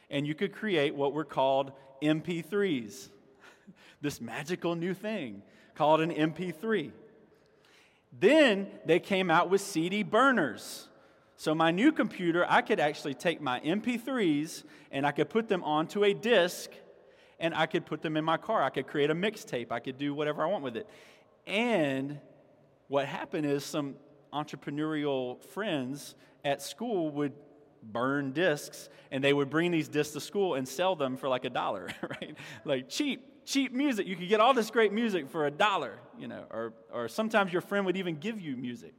And 0.08 0.26
you 0.26 0.34
could 0.34 0.52
create 0.52 0.94
what 0.94 1.12
were 1.12 1.24
called 1.24 1.72
MP3s, 2.02 3.10
this 4.00 4.20
magical 4.20 4.74
new 4.74 4.94
thing 4.94 5.42
called 5.74 6.00
an 6.00 6.10
MP3. 6.10 6.90
Then 8.18 8.68
they 8.86 8.98
came 8.98 9.30
out 9.30 9.50
with 9.50 9.60
CD 9.60 10.02
burners. 10.02 10.88
So, 11.36 11.54
my 11.54 11.70
new 11.70 11.92
computer, 11.92 12.46
I 12.48 12.62
could 12.62 12.80
actually 12.80 13.12
take 13.12 13.42
my 13.42 13.60
MP3s 13.60 14.64
and 14.90 15.06
I 15.06 15.10
could 15.10 15.28
put 15.28 15.48
them 15.48 15.62
onto 15.64 16.02
a 16.02 16.14
disk 16.14 16.70
and 17.38 17.54
I 17.54 17.66
could 17.66 17.84
put 17.84 18.00
them 18.00 18.16
in 18.16 18.24
my 18.24 18.38
car. 18.38 18.62
I 18.62 18.70
could 18.70 18.86
create 18.86 19.10
a 19.10 19.14
mixtape. 19.14 19.70
I 19.70 19.80
could 19.80 19.98
do 19.98 20.14
whatever 20.14 20.42
I 20.42 20.46
want 20.46 20.64
with 20.64 20.78
it. 20.78 20.88
And 21.46 22.20
what 22.88 23.04
happened 23.04 23.44
is 23.44 23.62
some 23.62 23.96
entrepreneurial 24.32 25.42
friends 25.42 26.14
at 26.44 26.62
school 26.62 27.10
would 27.10 27.32
burn 27.82 28.32
discs 28.32 28.88
and 29.10 29.22
they 29.22 29.32
would 29.32 29.50
bring 29.50 29.70
these 29.70 29.88
discs 29.88 30.12
to 30.14 30.20
school 30.20 30.54
and 30.54 30.66
sell 30.66 30.96
them 30.96 31.16
for 31.16 31.28
like 31.28 31.44
a 31.44 31.50
dollar, 31.50 31.88
right? 32.02 32.36
Like 32.64 32.88
cheap, 32.88 33.44
cheap 33.44 33.72
music. 33.72 34.06
You 34.06 34.16
could 34.16 34.28
get 34.28 34.40
all 34.40 34.54
this 34.54 34.70
great 34.70 34.92
music 34.92 35.28
for 35.28 35.46
a 35.46 35.50
dollar, 35.50 35.98
you 36.18 36.28
know, 36.28 36.44
or, 36.50 36.74
or 36.92 37.08
sometimes 37.08 37.52
your 37.52 37.62
friend 37.62 37.86
would 37.86 37.96
even 37.96 38.16
give 38.16 38.40
you 38.40 38.56
music. 38.56 38.94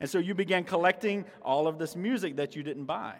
And 0.00 0.10
so 0.10 0.18
you 0.18 0.34
began 0.34 0.64
collecting 0.64 1.24
all 1.42 1.66
of 1.66 1.78
this 1.78 1.94
music 1.94 2.36
that 2.36 2.56
you 2.56 2.62
didn't 2.62 2.84
buy. 2.84 3.16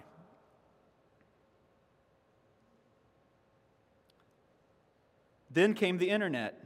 Then 5.50 5.75
came 5.75 5.99
the 5.99 6.11
internet. 6.11 6.61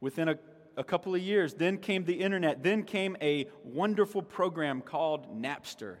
Within 0.00 0.28
a, 0.28 0.38
a 0.76 0.84
couple 0.84 1.14
of 1.14 1.20
years, 1.20 1.54
then 1.54 1.78
came 1.78 2.04
the 2.04 2.20
internet. 2.20 2.62
Then 2.62 2.82
came 2.82 3.16
a 3.20 3.46
wonderful 3.64 4.22
program 4.22 4.80
called 4.80 5.40
Napster. 5.40 5.96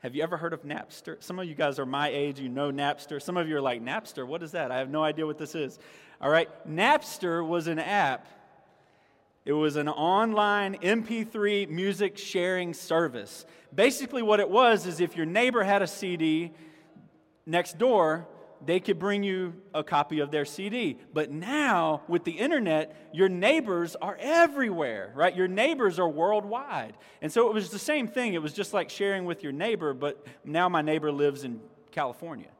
Have 0.00 0.14
you 0.14 0.22
ever 0.22 0.36
heard 0.36 0.52
of 0.52 0.62
Napster? 0.62 1.22
Some 1.22 1.38
of 1.38 1.46
you 1.46 1.54
guys 1.54 1.78
are 1.78 1.86
my 1.86 2.08
age, 2.08 2.38
you 2.38 2.48
know 2.48 2.70
Napster. 2.70 3.20
Some 3.20 3.36
of 3.36 3.48
you 3.48 3.56
are 3.56 3.60
like, 3.60 3.82
Napster, 3.82 4.26
what 4.26 4.42
is 4.42 4.52
that? 4.52 4.70
I 4.70 4.78
have 4.78 4.90
no 4.90 5.02
idea 5.02 5.26
what 5.26 5.38
this 5.38 5.54
is. 5.54 5.78
All 6.20 6.30
right, 6.30 6.48
Napster 6.68 7.46
was 7.46 7.66
an 7.66 7.78
app, 7.78 8.26
it 9.44 9.52
was 9.52 9.76
an 9.76 9.88
online 9.88 10.74
MP3 10.76 11.68
music 11.68 12.18
sharing 12.18 12.74
service. 12.74 13.46
Basically, 13.74 14.22
what 14.22 14.40
it 14.40 14.50
was 14.50 14.86
is 14.86 15.00
if 15.00 15.16
your 15.16 15.26
neighbor 15.26 15.62
had 15.62 15.82
a 15.82 15.86
CD 15.86 16.52
next 17.44 17.78
door, 17.78 18.26
they 18.64 18.80
could 18.80 18.98
bring 18.98 19.22
you 19.22 19.54
a 19.74 19.84
copy 19.84 20.20
of 20.20 20.30
their 20.30 20.44
CD. 20.44 20.98
But 21.12 21.30
now, 21.30 22.02
with 22.08 22.24
the 22.24 22.32
internet, 22.32 23.10
your 23.12 23.28
neighbors 23.28 23.96
are 23.96 24.16
everywhere, 24.20 25.12
right? 25.14 25.34
Your 25.34 25.48
neighbors 25.48 25.98
are 25.98 26.08
worldwide. 26.08 26.96
And 27.20 27.30
so 27.32 27.48
it 27.48 27.54
was 27.54 27.70
the 27.70 27.78
same 27.78 28.08
thing. 28.08 28.34
It 28.34 28.42
was 28.42 28.52
just 28.52 28.72
like 28.72 28.90
sharing 28.90 29.24
with 29.24 29.42
your 29.42 29.52
neighbor, 29.52 29.92
but 29.94 30.26
now 30.44 30.68
my 30.68 30.82
neighbor 30.82 31.12
lives 31.12 31.44
in 31.44 31.60
California. 31.90 32.50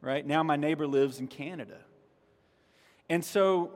right? 0.00 0.26
Now 0.26 0.42
my 0.42 0.56
neighbor 0.56 0.86
lives 0.86 1.18
in 1.18 1.26
Canada. 1.26 1.78
And 3.08 3.24
so 3.24 3.72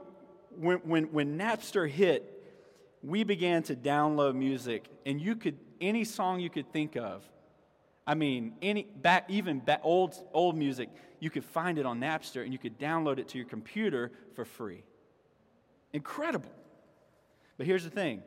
when, 0.56 0.78
when, 0.78 1.04
when 1.12 1.38
Napster 1.38 1.88
hit, 1.88 2.36
we 3.02 3.24
began 3.24 3.62
to 3.64 3.74
download 3.74 4.34
music, 4.34 4.84
and 5.06 5.20
you 5.20 5.34
could, 5.34 5.58
any 5.80 6.04
song 6.04 6.38
you 6.40 6.50
could 6.50 6.72
think 6.72 6.96
of, 6.96 7.24
I 8.10 8.14
mean, 8.14 8.54
any 8.60 8.82
back, 8.82 9.26
even 9.28 9.60
back, 9.60 9.82
old, 9.84 10.16
old 10.32 10.56
music, 10.56 10.88
you 11.20 11.30
could 11.30 11.44
find 11.44 11.78
it 11.78 11.86
on 11.86 12.00
Napster 12.00 12.42
and 12.42 12.52
you 12.52 12.58
could 12.58 12.76
download 12.76 13.20
it 13.20 13.28
to 13.28 13.38
your 13.38 13.46
computer 13.46 14.10
for 14.34 14.44
free. 14.44 14.82
Incredible. 15.92 16.50
But 17.56 17.66
here's 17.66 17.84
the 17.84 17.90
thing 17.90 18.24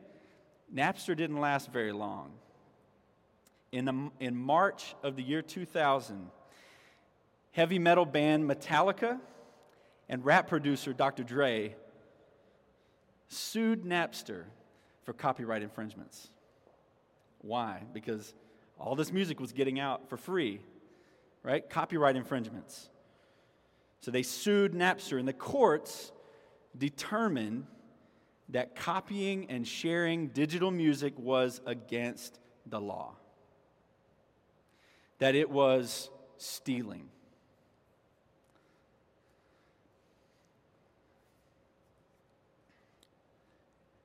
Napster 0.74 1.14
didn't 1.14 1.38
last 1.38 1.70
very 1.70 1.92
long. 1.92 2.30
In, 3.72 3.84
the, 3.84 4.10
in 4.20 4.34
March 4.34 4.94
of 5.02 5.16
the 5.16 5.22
year 5.22 5.42
2000, 5.42 6.30
heavy 7.52 7.78
metal 7.78 8.06
band 8.06 8.48
Metallica 8.48 9.20
and 10.08 10.24
rap 10.24 10.48
producer 10.48 10.94
Dr. 10.94 11.24
Dre 11.24 11.76
sued 13.28 13.84
Napster 13.84 14.44
for 15.02 15.12
copyright 15.12 15.60
infringements. 15.60 16.28
Why? 17.42 17.82
Because 17.92 18.32
all 18.78 18.94
this 18.94 19.12
music 19.12 19.40
was 19.40 19.52
getting 19.52 19.78
out 19.78 20.08
for 20.08 20.16
free, 20.16 20.60
right? 21.42 21.68
Copyright 21.68 22.16
infringements. 22.16 22.88
So 24.00 24.10
they 24.10 24.22
sued 24.22 24.72
Napster, 24.72 25.18
and 25.18 25.26
the 25.26 25.32
courts 25.32 26.12
determined 26.76 27.66
that 28.50 28.76
copying 28.76 29.50
and 29.50 29.66
sharing 29.66 30.28
digital 30.28 30.70
music 30.70 31.18
was 31.18 31.60
against 31.64 32.38
the 32.66 32.80
law, 32.80 33.14
that 35.18 35.34
it 35.34 35.48
was 35.48 36.10
stealing. 36.36 37.08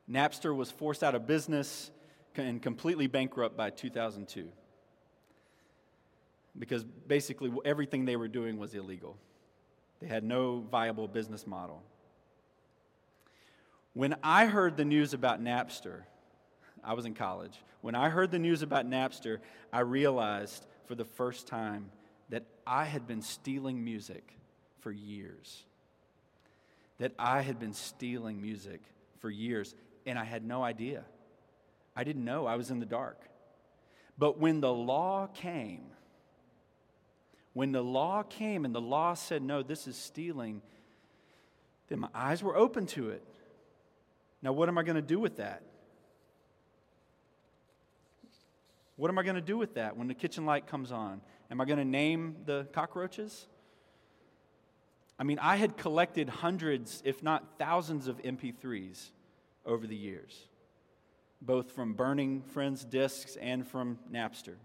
Napster 0.09 0.55
was 0.55 0.71
forced 0.71 1.03
out 1.03 1.13
of 1.13 1.27
business 1.27 1.91
and 2.35 2.61
completely 2.61 3.07
bankrupt 3.07 3.57
by 3.57 3.69
2002 3.69 4.49
because 6.59 6.83
basically 6.83 7.51
everything 7.63 8.05
they 8.05 8.17
were 8.17 8.27
doing 8.27 8.57
was 8.57 8.75
illegal. 8.75 9.17
They 10.01 10.07
had 10.07 10.23
no 10.23 10.63
viable 10.69 11.07
business 11.07 11.47
model. 11.47 11.81
When 13.93 14.15
I 14.21 14.45
heard 14.45 14.77
the 14.77 14.85
news 14.85 15.13
about 15.13 15.41
Napster, 15.41 16.01
I 16.83 16.93
was 16.93 17.05
in 17.05 17.15
college. 17.15 17.57
When 17.81 17.95
I 17.95 18.09
heard 18.09 18.31
the 18.31 18.39
news 18.39 18.61
about 18.61 18.87
Napster, 18.87 19.39
I 19.73 19.79
realized 19.79 20.65
for 20.85 20.95
the 20.95 21.05
first 21.05 21.47
time 21.47 21.91
that 22.29 22.43
I 22.67 22.85
had 22.85 23.07
been 23.07 23.21
stealing 23.21 23.83
music 23.83 24.35
for 24.81 24.91
years. 24.91 25.63
That 26.99 27.13
I 27.17 27.41
had 27.41 27.59
been 27.59 27.73
stealing 27.73 28.41
music 28.41 28.81
for 29.19 29.29
years, 29.29 29.73
and 30.05 30.19
I 30.19 30.23
had 30.23 30.45
no 30.45 30.63
idea. 30.63 31.03
I 31.95 32.03
didn't 32.03 32.25
know. 32.25 32.45
I 32.45 32.55
was 32.55 32.69
in 32.69 32.79
the 32.79 32.85
dark. 32.85 33.21
But 34.17 34.37
when 34.37 34.61
the 34.61 34.73
law 34.73 35.27
came, 35.27 35.85
when 37.59 37.73
the 37.73 37.83
law 37.83 38.23
came 38.23 38.63
and 38.63 38.73
the 38.73 38.79
law 38.79 39.13
said, 39.13 39.43
no, 39.43 39.61
this 39.61 39.85
is 39.85 39.97
stealing, 39.97 40.61
then 41.89 41.99
my 41.99 42.07
eyes 42.15 42.41
were 42.41 42.55
open 42.55 42.85
to 42.85 43.09
it. 43.09 43.21
Now, 44.41 44.53
what 44.53 44.69
am 44.69 44.77
I 44.77 44.83
going 44.83 44.95
to 44.95 45.01
do 45.01 45.19
with 45.19 45.35
that? 45.35 45.61
What 48.95 49.11
am 49.11 49.19
I 49.19 49.23
going 49.23 49.35
to 49.35 49.41
do 49.41 49.57
with 49.57 49.73
that 49.73 49.97
when 49.97 50.07
the 50.07 50.13
kitchen 50.13 50.45
light 50.45 50.67
comes 50.67 50.93
on? 50.93 51.19
Am 51.51 51.59
I 51.59 51.65
going 51.65 51.79
to 51.79 51.83
name 51.83 52.37
the 52.45 52.65
cockroaches? 52.71 53.45
I 55.19 55.25
mean, 55.25 55.37
I 55.39 55.57
had 55.57 55.75
collected 55.75 56.29
hundreds, 56.29 57.01
if 57.03 57.21
not 57.21 57.59
thousands, 57.59 58.07
of 58.07 58.23
MP3s 58.23 59.09
over 59.65 59.85
the 59.85 59.97
years, 59.97 60.47
both 61.41 61.73
from 61.73 61.91
burning 61.91 62.41
friends' 62.41 62.85
discs 62.85 63.35
and 63.35 63.67
from 63.67 63.99
Napster. 64.09 64.55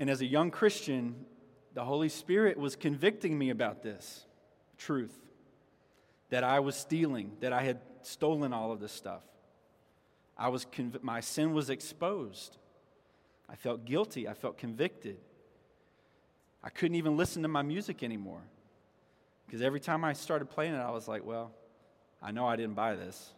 And 0.00 0.08
as 0.08 0.22
a 0.22 0.26
young 0.26 0.50
Christian, 0.50 1.26
the 1.74 1.84
Holy 1.84 2.08
Spirit 2.08 2.56
was 2.56 2.74
convicting 2.74 3.38
me 3.38 3.50
about 3.50 3.82
this 3.82 4.24
truth 4.78 5.16
that 6.30 6.42
I 6.42 6.60
was 6.60 6.74
stealing, 6.74 7.32
that 7.40 7.52
I 7.52 7.62
had 7.62 7.80
stolen 8.02 8.54
all 8.54 8.72
of 8.72 8.80
this 8.80 8.92
stuff. 8.92 9.22
I 10.38 10.48
was 10.48 10.64
conv- 10.64 11.02
my 11.02 11.20
sin 11.20 11.52
was 11.52 11.68
exposed. 11.68 12.56
I 13.46 13.56
felt 13.56 13.84
guilty. 13.84 14.26
I 14.26 14.32
felt 14.32 14.56
convicted. 14.56 15.18
I 16.64 16.70
couldn't 16.70 16.94
even 16.94 17.18
listen 17.18 17.42
to 17.42 17.48
my 17.48 17.62
music 17.62 18.02
anymore. 18.02 18.42
Because 19.44 19.60
every 19.60 19.80
time 19.80 20.02
I 20.02 20.14
started 20.14 20.46
playing 20.46 20.74
it, 20.74 20.78
I 20.78 20.92
was 20.92 21.08
like, 21.08 21.26
well, 21.26 21.52
I 22.22 22.30
know 22.30 22.46
I 22.46 22.56
didn't 22.56 22.74
buy 22.74 22.94
this. 22.94 23.34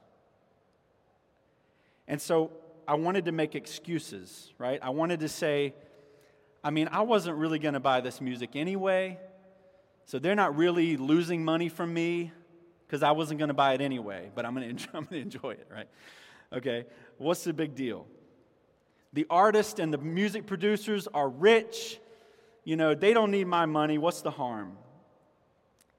And 2.07 2.23
so 2.23 2.53
I 2.87 2.95
wanted 2.95 3.25
to 3.25 3.33
make 3.33 3.57
excuses, 3.57 4.53
right? 4.59 4.79
I 4.81 4.91
wanted 4.91 5.21
to 5.21 5.29
say, 5.29 5.75
I 6.65 6.71
mean, 6.71 6.89
I 6.93 7.03
wasn't 7.03 7.37
really 7.39 7.59
going 7.59 7.75
to 7.75 7.81
buy 7.81 8.01
this 8.01 8.21
music 8.21 8.51
anyway, 8.55 9.19
so 10.07 10.19
they're 10.19 10.35
not 10.35 10.57
really 10.57 10.97
losing 10.97 11.45
money 11.45 11.69
from 11.69 11.93
me 11.93 12.33
because 12.87 13.03
I 13.03 13.13
wasn't 13.13 13.39
going 13.39 13.49
to 13.49 13.55
buy 13.55 13.75
it 13.75 13.81
anyway, 13.81 14.31
but 14.35 14.45
I'm 14.45 14.55
going 14.55 14.77
to 14.77 15.15
enjoy 15.17 15.53
it, 15.53 15.67
right? 15.71 15.89
Okay, 16.53 16.85
what's 17.19 17.45
the 17.45 17.53
big 17.53 17.75
deal? 17.75 18.07
The 19.13 19.27
artists 19.29 19.81
and 19.81 19.93
the 19.93 19.99
music 19.99 20.47
producers 20.47 21.09
are 21.13 21.29
rich. 21.29 21.99
You 22.65 22.77
know, 22.77 22.95
they 22.95 23.13
don't 23.13 23.31
need 23.31 23.47
my 23.47 23.67
money. 23.67 23.99
What's 23.99 24.23
the 24.23 24.31
harm? 24.31 24.77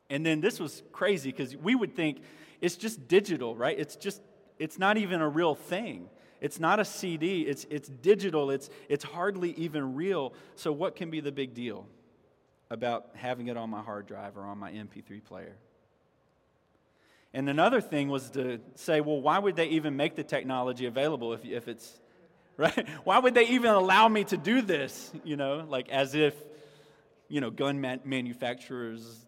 And 0.09 0.25
then 0.25 0.41
this 0.41 0.59
was 0.59 0.83
crazy 0.91 1.31
because 1.31 1.55
we 1.55 1.75
would 1.75 1.95
think 1.95 2.21
it's 2.61 2.75
just 2.75 3.07
digital, 3.07 3.55
right? 3.55 3.77
It's 3.77 3.95
just, 3.95 4.21
it's 4.59 4.79
not 4.79 4.97
even 4.97 5.21
a 5.21 5.27
real 5.27 5.55
thing. 5.55 6.09
It's 6.43 6.59
not 6.59 6.81
a 6.81 6.85
CD, 6.85 7.43
it's, 7.43 7.65
it's 7.69 7.87
digital, 7.87 8.51
it's, 8.51 8.69
it's 8.89 9.05
hardly 9.05 9.51
even 9.53 9.95
real. 9.95 10.33
So, 10.57 10.73
what 10.73 10.97
can 10.97 11.09
be 11.09 11.21
the 11.21 11.31
big 11.31 11.53
deal 11.53 11.87
about 12.69 13.11
having 13.15 13.47
it 13.47 13.55
on 13.55 13.69
my 13.69 13.81
hard 13.81 14.07
drive 14.07 14.37
or 14.37 14.41
on 14.41 14.57
my 14.57 14.69
MP3 14.69 15.23
player? 15.23 15.55
And 17.33 17.49
another 17.49 17.79
thing 17.79 18.09
was 18.09 18.29
to 18.31 18.59
say, 18.75 18.99
well, 18.99 19.21
why 19.21 19.39
would 19.39 19.55
they 19.55 19.67
even 19.67 19.95
make 19.95 20.17
the 20.17 20.23
technology 20.23 20.85
available 20.85 21.31
if, 21.31 21.45
if 21.45 21.69
it's, 21.69 22.01
right? 22.57 22.89
Why 23.05 23.19
would 23.19 23.35
they 23.35 23.47
even 23.47 23.71
allow 23.71 24.09
me 24.09 24.25
to 24.25 24.35
do 24.35 24.61
this? 24.61 25.13
You 25.23 25.37
know, 25.37 25.65
like 25.65 25.87
as 25.87 26.13
if, 26.13 26.35
you 27.29 27.39
know, 27.39 27.51
gun 27.51 27.79
man- 27.79 28.01
manufacturers 28.03 29.25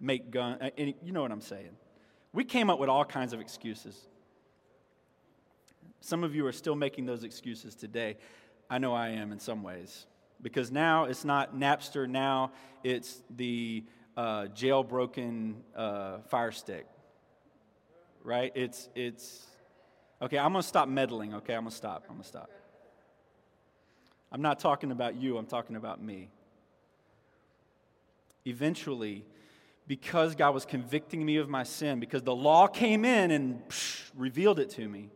make 0.00 0.30
gun, 0.30 0.56
uh, 0.62 0.70
you 0.78 1.12
know 1.12 1.20
what 1.20 1.30
I'm 1.30 1.42
saying. 1.42 1.76
We 2.32 2.44
came 2.44 2.70
up 2.70 2.78
with 2.78 2.88
all 2.88 3.04
kinds 3.04 3.34
of 3.34 3.40
excuses. 3.42 4.08
Some 6.02 6.22
of 6.24 6.34
you 6.34 6.46
are 6.46 6.52
still 6.52 6.76
making 6.76 7.06
those 7.06 7.24
excuses 7.24 7.74
today. 7.74 8.18
I 8.68 8.76
know 8.76 8.92
I 8.92 9.08
am 9.08 9.32
in 9.32 9.38
some 9.38 9.62
ways. 9.62 10.06
Because 10.42 10.70
now 10.70 11.04
it's 11.04 11.24
not 11.24 11.56
Napster, 11.56 12.06
now 12.08 12.52
it's 12.84 13.22
the 13.34 13.84
uh, 14.16 14.48
jailbroken 14.54 15.54
uh, 15.74 16.18
Fire 16.28 16.52
Stick 16.52 16.86
right? 18.24 18.52
It's, 18.54 18.88
it's, 18.94 19.42
okay, 20.20 20.38
I'm 20.38 20.52
to 20.54 20.62
stop 20.62 20.88
meddling, 20.88 21.34
okay? 21.34 21.54
I'm 21.54 21.64
to 21.64 21.70
stop. 21.70 22.04
I'm 22.08 22.18
to 22.18 22.24
stop. 22.24 22.50
I'm 24.30 24.42
not 24.42 24.58
talking 24.58 24.90
about 24.90 25.16
you, 25.16 25.36
I'm 25.36 25.46
talking 25.46 25.76
about 25.76 26.02
me. 26.02 26.30
Eventually, 28.44 29.24
because 29.86 30.34
God 30.34 30.54
was 30.54 30.64
convicting 30.64 31.24
me 31.24 31.36
of 31.36 31.48
my 31.48 31.64
sin, 31.64 32.00
because 32.00 32.22
the 32.22 32.34
law 32.34 32.66
came 32.66 33.04
in 33.04 33.30
and 33.30 33.68
psh, 33.68 34.02
revealed 34.16 34.58
it 34.58 34.70
to 34.70 34.88
me, 34.88 35.10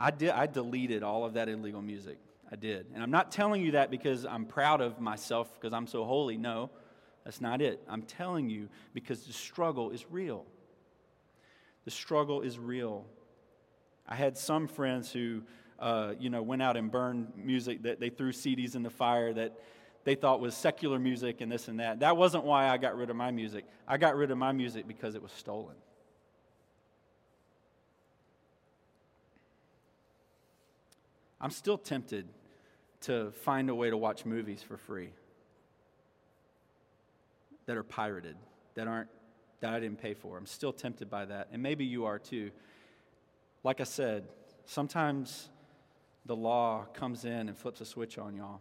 I, 0.00 0.10
did, 0.10 0.30
I 0.30 0.46
deleted 0.46 1.02
all 1.02 1.24
of 1.26 1.34
that 1.34 1.48
illegal 1.48 1.82
music. 1.82 2.18
I 2.50 2.56
did. 2.56 2.86
And 2.94 3.02
I'm 3.02 3.10
not 3.10 3.30
telling 3.30 3.62
you 3.62 3.72
that 3.72 3.90
because 3.90 4.24
I'm 4.24 4.46
proud 4.46 4.80
of 4.80 4.98
myself 4.98 5.52
because 5.54 5.74
I'm 5.74 5.86
so 5.86 6.04
holy. 6.04 6.36
No, 6.36 6.70
that's 7.24 7.40
not 7.40 7.60
it. 7.60 7.80
I'm 7.86 8.02
telling 8.02 8.48
you 8.48 8.68
because 8.94 9.22
the 9.24 9.32
struggle 9.32 9.90
is 9.90 10.06
real. 10.10 10.46
The 11.84 11.90
struggle 11.90 12.40
is 12.40 12.58
real. 12.58 13.04
I 14.08 14.16
had 14.16 14.36
some 14.36 14.66
friends 14.66 15.12
who, 15.12 15.42
uh, 15.78 16.14
you 16.18 16.30
know, 16.30 16.42
went 16.42 16.62
out 16.62 16.76
and 16.76 16.90
burned 16.90 17.32
music 17.36 17.82
that 17.82 18.00
they 18.00 18.08
threw 18.08 18.32
CDs 18.32 18.74
in 18.74 18.82
the 18.82 18.90
fire 18.90 19.32
that 19.34 19.52
they 20.04 20.14
thought 20.14 20.40
was 20.40 20.54
secular 20.54 20.98
music 20.98 21.42
and 21.42 21.52
this 21.52 21.68
and 21.68 21.78
that. 21.78 22.00
That 22.00 22.16
wasn't 22.16 22.44
why 22.44 22.68
I 22.68 22.78
got 22.78 22.96
rid 22.96 23.10
of 23.10 23.16
my 23.16 23.30
music. 23.30 23.66
I 23.86 23.98
got 23.98 24.16
rid 24.16 24.30
of 24.30 24.38
my 24.38 24.52
music 24.52 24.88
because 24.88 25.14
it 25.14 25.22
was 25.22 25.32
stolen. 25.32 25.76
I'm 31.40 31.50
still 31.50 31.78
tempted 31.78 32.26
to 33.02 33.30
find 33.30 33.70
a 33.70 33.74
way 33.74 33.90
to 33.90 33.96
watch 33.96 34.26
movies 34.26 34.62
for 34.62 34.76
free 34.76 35.10
that 37.66 37.76
are 37.76 37.82
pirated, 37.82 38.36
that 38.74 38.86
aren't 38.86 39.08
that 39.60 39.74
I 39.74 39.80
didn't 39.80 40.00
pay 40.00 40.14
for. 40.14 40.36
I'm 40.38 40.46
still 40.46 40.72
tempted 40.72 41.10
by 41.10 41.26
that. 41.26 41.48
And 41.52 41.62
maybe 41.62 41.84
you 41.84 42.06
are 42.06 42.18
too. 42.18 42.50
Like 43.62 43.80
I 43.80 43.84
said, 43.84 44.24
sometimes 44.64 45.50
the 46.24 46.34
law 46.36 46.86
comes 46.94 47.24
in 47.24 47.48
and 47.48 47.56
flips 47.56 47.80
a 47.80 47.84
switch 47.84 48.18
on 48.18 48.34
y'all. 48.34 48.60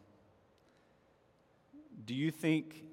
Do 2.06 2.14
you 2.14 2.32
think 2.32 2.84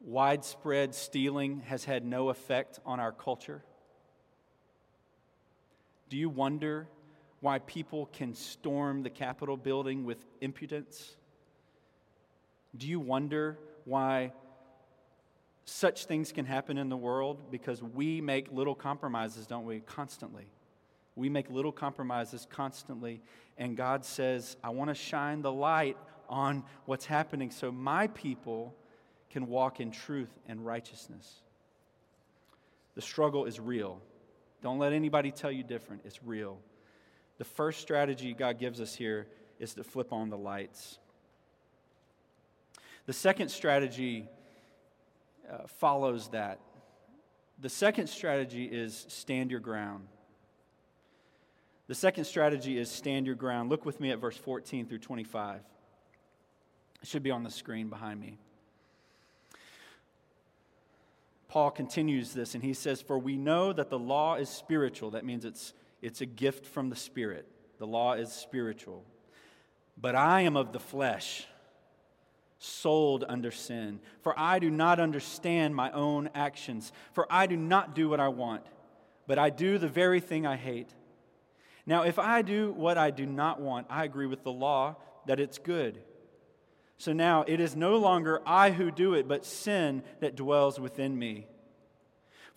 widespread 0.00 0.94
stealing 0.94 1.60
has 1.66 1.84
had 1.84 2.04
no 2.04 2.28
effect 2.28 2.78
on 2.86 3.00
our 3.00 3.12
culture? 3.12 3.64
Do 6.08 6.16
you 6.16 6.28
wonder 6.28 6.88
why 7.40 7.60
people 7.60 8.06
can 8.06 8.34
storm 8.34 9.02
the 9.02 9.10
Capitol 9.10 9.56
building 9.56 10.04
with 10.04 10.24
impudence? 10.40 11.16
Do 12.76 12.86
you 12.86 13.00
wonder 13.00 13.58
why 13.84 14.32
such 15.64 16.06
things 16.06 16.32
can 16.32 16.44
happen 16.44 16.78
in 16.78 16.88
the 16.88 16.96
world? 16.96 17.50
Because 17.50 17.82
we 17.82 18.20
make 18.20 18.50
little 18.52 18.74
compromises, 18.74 19.46
don't 19.46 19.64
we? 19.64 19.80
Constantly. 19.80 20.46
We 21.14 21.28
make 21.28 21.50
little 21.50 21.72
compromises 21.72 22.46
constantly, 22.48 23.20
and 23.56 23.76
God 23.76 24.04
says, 24.04 24.56
I 24.62 24.70
want 24.70 24.88
to 24.90 24.94
shine 24.94 25.42
the 25.42 25.50
light 25.52 25.96
on 26.28 26.62
what's 26.84 27.06
happening 27.06 27.50
so 27.50 27.72
my 27.72 28.06
people 28.08 28.74
can 29.30 29.48
walk 29.48 29.80
in 29.80 29.90
truth 29.90 30.30
and 30.46 30.64
righteousness. 30.64 31.42
The 32.94 33.02
struggle 33.02 33.46
is 33.46 33.58
real. 33.58 34.00
Don't 34.62 34.78
let 34.78 34.92
anybody 34.92 35.30
tell 35.30 35.50
you 35.50 35.62
different. 35.62 36.02
It's 36.04 36.22
real. 36.24 36.58
The 37.38 37.44
first 37.44 37.80
strategy 37.80 38.34
God 38.34 38.58
gives 38.58 38.80
us 38.80 38.94
here 38.94 39.26
is 39.58 39.74
to 39.74 39.84
flip 39.84 40.12
on 40.12 40.28
the 40.28 40.36
lights. 40.36 40.98
The 43.06 43.12
second 43.12 43.48
strategy 43.48 44.28
uh, 45.50 45.66
follows 45.66 46.28
that. 46.28 46.60
The 47.60 47.68
second 47.68 48.08
strategy 48.08 48.64
is 48.64 49.06
stand 49.08 49.50
your 49.50 49.60
ground. 49.60 50.06
The 51.86 51.94
second 51.94 52.24
strategy 52.24 52.78
is 52.78 52.90
stand 52.90 53.26
your 53.26 53.34
ground. 53.34 53.70
Look 53.70 53.86
with 53.86 53.98
me 53.98 54.10
at 54.10 54.18
verse 54.18 54.36
14 54.36 54.86
through 54.86 54.98
25. 54.98 55.60
It 57.00 57.08
should 57.08 57.22
be 57.22 57.30
on 57.30 57.44
the 57.44 57.50
screen 57.50 57.88
behind 57.88 58.20
me. 58.20 58.38
Paul 61.48 61.70
continues 61.70 62.34
this 62.34 62.54
and 62.54 62.62
he 62.62 62.74
says, 62.74 63.00
For 63.00 63.18
we 63.18 63.36
know 63.36 63.72
that 63.72 63.88
the 63.88 63.98
law 63.98 64.34
is 64.34 64.50
spiritual. 64.50 65.12
That 65.12 65.24
means 65.24 65.46
it's, 65.46 65.72
it's 66.02 66.20
a 66.20 66.26
gift 66.26 66.66
from 66.66 66.90
the 66.90 66.96
Spirit. 66.96 67.46
The 67.78 67.86
law 67.86 68.14
is 68.14 68.32
spiritual. 68.32 69.04
But 69.96 70.14
I 70.14 70.42
am 70.42 70.56
of 70.56 70.72
the 70.72 70.80
flesh, 70.80 71.46
sold 72.58 73.24
under 73.28 73.50
sin. 73.50 74.00
For 74.22 74.38
I 74.38 74.58
do 74.58 74.70
not 74.70 75.00
understand 75.00 75.74
my 75.74 75.90
own 75.92 76.30
actions. 76.34 76.92
For 77.12 77.26
I 77.30 77.46
do 77.46 77.56
not 77.56 77.94
do 77.94 78.08
what 78.08 78.20
I 78.20 78.28
want, 78.28 78.62
but 79.26 79.38
I 79.38 79.50
do 79.50 79.78
the 79.78 79.88
very 79.88 80.20
thing 80.20 80.46
I 80.46 80.56
hate. 80.56 80.88
Now, 81.86 82.02
if 82.02 82.18
I 82.18 82.42
do 82.42 82.72
what 82.72 82.98
I 82.98 83.10
do 83.10 83.26
not 83.26 83.60
want, 83.60 83.86
I 83.88 84.04
agree 84.04 84.26
with 84.26 84.44
the 84.44 84.52
law 84.52 84.96
that 85.26 85.40
it's 85.40 85.58
good. 85.58 86.00
So 86.98 87.12
now 87.12 87.44
it 87.46 87.60
is 87.60 87.76
no 87.76 87.96
longer 87.96 88.42
I 88.44 88.70
who 88.72 88.90
do 88.90 89.14
it, 89.14 89.26
but 89.26 89.46
sin 89.46 90.02
that 90.20 90.36
dwells 90.36 90.78
within 90.78 91.18
me. 91.18 91.46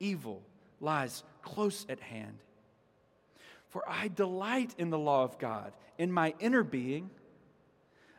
evil 0.00 0.42
lies 0.80 1.22
close 1.42 1.86
at 1.88 2.00
hand. 2.00 2.38
For 3.68 3.82
I 3.88 4.08
delight 4.08 4.74
in 4.78 4.90
the 4.90 4.98
law 4.98 5.24
of 5.24 5.38
God, 5.38 5.72
in 5.98 6.10
my 6.10 6.34
inner 6.38 6.62
being, 6.62 7.10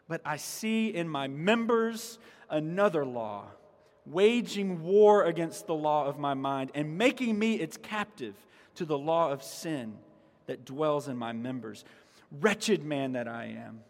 but 0.07 0.21
I 0.25 0.37
see 0.37 0.87
in 0.93 1.09
my 1.09 1.27
members 1.27 2.19
another 2.49 3.05
law, 3.05 3.45
waging 4.05 4.83
war 4.83 5.25
against 5.25 5.67
the 5.67 5.75
law 5.75 6.05
of 6.05 6.17
my 6.17 6.33
mind 6.33 6.71
and 6.73 6.97
making 6.97 7.37
me 7.37 7.55
its 7.55 7.77
captive 7.77 8.35
to 8.75 8.85
the 8.85 8.97
law 8.97 9.31
of 9.31 9.43
sin 9.43 9.97
that 10.45 10.65
dwells 10.65 11.07
in 11.07 11.17
my 11.17 11.33
members. 11.33 11.83
Wretched 12.39 12.83
man 12.83 13.13
that 13.13 13.27
I 13.27 13.55
am, 13.57 13.81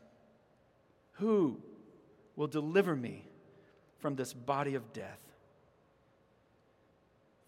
who 1.13 1.57
will 2.35 2.47
deliver 2.47 2.95
me 2.95 3.27
from 3.99 4.15
this 4.15 4.33
body 4.33 4.75
of 4.75 4.93
death. 4.93 5.19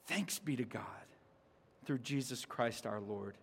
Thanks 0.10 0.40
be 0.40 0.56
to 0.56 0.64
God 0.64 0.84
through 1.86 2.00
Jesus 2.00 2.44
Christ 2.44 2.88
our 2.88 3.00
Lord. 3.00 3.36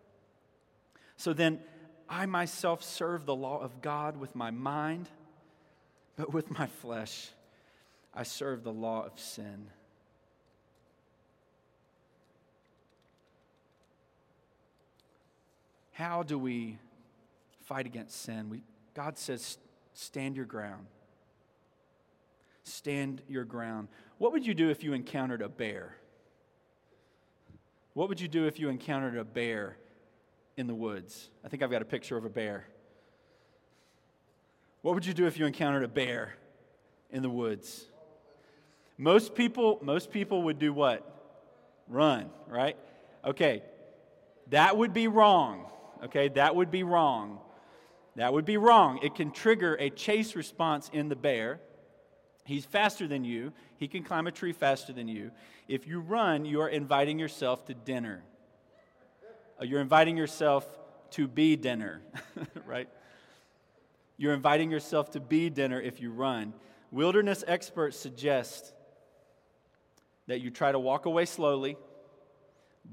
So 1.16 1.33
then, 1.33 1.61
I 2.09 2.26
myself 2.26 2.83
serve 2.83 3.24
the 3.24 3.37
law 3.37 3.61
of 3.61 3.81
God 3.81 4.16
with 4.16 4.35
my 4.35 4.50
mind, 4.50 5.09
but 6.16 6.33
with 6.33 6.50
my 6.50 6.66
flesh, 6.66 7.31
I 8.12 8.24
serve 8.24 8.64
the 8.64 8.72
law 8.72 9.07
of 9.07 9.18
sin. 9.18 9.68
How 15.92 16.24
do 16.24 16.37
we 16.37 16.79
fight 17.62 17.87
against 17.87 18.20
sin? 18.22 18.50
We, 18.50 18.62
God 18.92 19.18
says, 19.18 19.59
stand 19.94 20.37
your 20.37 20.46
ground 20.46 20.87
stand 22.68 23.22
your 23.29 23.44
ground. 23.44 23.87
What 24.18 24.33
would 24.33 24.44
you 24.44 24.52
do 24.52 24.70
if 24.70 24.83
you 24.83 24.92
encountered 24.92 25.40
a 25.40 25.48
bear? 25.48 25.94
What 27.96 28.11
would 28.11 28.20
you 28.20 28.28
do 28.28 28.46
if 28.46 28.61
you 28.61 28.68
encountered 28.68 29.16
a 29.16 29.24
bear 29.24 29.78
in 30.59 30.66
the 30.66 30.74
woods? 30.74 31.30
I 31.42 31.48
think 31.48 31.62
I've 31.62 31.70
got 31.70 31.80
a 31.80 31.87
picture 31.87 32.14
of 32.18 32.26
a 32.26 32.28
bear. 32.28 32.66
What 34.82 34.94
would 34.94 35.06
you 35.06 35.14
do 35.14 35.26
if 35.26 35.38
you 35.38 35.46
encountered 35.46 35.82
a 35.82 35.88
bear 35.88 36.35
in 37.11 37.22
the 37.22 37.30
woods? 37.30 37.87
Most 38.98 39.35
people, 39.35 39.78
most 39.80 40.11
people 40.11 40.42
would 40.42 40.59
do 40.59 40.74
what? 40.74 41.11
Run, 41.88 42.28
right? 42.48 42.76
Okay. 43.24 43.62
That 44.50 44.76
would 44.76 44.92
be 44.92 45.09
wrong. 45.09 45.64
Okay, 46.04 46.28
that 46.28 46.54
would 46.54 46.70
be 46.70 46.82
wrong. 46.82 47.38
That 48.16 48.30
would 48.30 48.44
be 48.44 48.59
wrong. 48.59 49.00
It 49.02 49.14
can 49.14 49.30
trigger 49.30 49.74
a 49.80 49.88
chase 49.88 50.37
response 50.37 50.90
in 50.92 51.09
the 51.09 51.16
bear. 51.16 51.61
He's 52.46 52.64
faster 52.64 53.09
than 53.09 53.24
you. 53.24 53.52
He 53.76 53.88
can 53.88 54.04
climb 54.04 54.28
a 54.28 54.30
tree 54.30 54.52
faster 54.52 54.92
than 54.92 55.09
you. 55.09 55.32
If 55.66 55.88
you 55.88 55.98
run, 55.98 56.44
you 56.44 56.61
are 56.61 56.68
inviting 56.68 57.18
yourself 57.18 57.64
to 57.66 57.74
dinner. 57.74 58.22
Uh, 59.61 59.64
you're 59.64 59.80
inviting 59.80 60.16
yourself 60.16 60.64
to 61.11 61.26
be 61.26 61.56
dinner, 61.56 62.02
right? 62.66 62.88
You're 64.16 64.32
inviting 64.32 64.70
yourself 64.70 65.11
to 65.12 65.20
be 65.20 65.50
dinner 65.50 65.80
if 65.80 66.00
you 66.00 66.12
run. 66.12 66.54
Wilderness 66.92 67.42
experts 67.48 67.98
suggest 67.98 68.72
that 70.28 70.40
you 70.40 70.50
try 70.50 70.70
to 70.70 70.78
walk 70.78 71.06
away 71.06 71.26
slowly, 71.26 71.76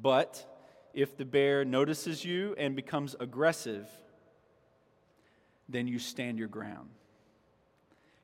but 0.02 0.44
if 0.96 1.16
the 1.16 1.26
bear 1.26 1.64
notices 1.64 2.26
you 2.26 2.56
and 2.58 2.76
becomes 2.76 3.16
aggressive, 3.20 3.88
then 5.70 5.88
you 5.88 6.00
stand 6.00 6.40
your 6.40 6.48
ground 6.48 6.90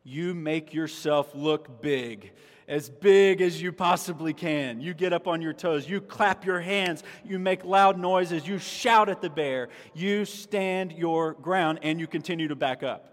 you 0.03 0.33
make 0.33 0.73
yourself 0.73 1.33
look 1.35 1.81
big, 1.81 2.31
as 2.67 2.89
big 2.89 3.41
as 3.41 3.62
you 3.62 3.71
possibly 3.71 4.33
can. 4.33 4.81
You 4.81 4.93
get 4.93 5.13
up 5.13 5.27
on 5.27 5.41
your 5.41 5.53
toes, 5.53 5.88
you 5.89 6.01
clap 6.01 6.45
your 6.45 6.59
hands, 6.59 7.03
you 7.25 7.39
make 7.39 7.63
loud 7.65 7.97
noises, 7.99 8.47
you 8.47 8.59
shout 8.59 9.09
at 9.09 9.21
the 9.21 9.29
bear, 9.29 9.69
you 9.93 10.25
stand 10.25 10.91
your 10.91 11.33
ground, 11.33 11.79
and 11.81 11.99
you 11.99 12.07
continue 12.07 12.47
to 12.47 12.55
back 12.55 12.83
up. 12.83 13.09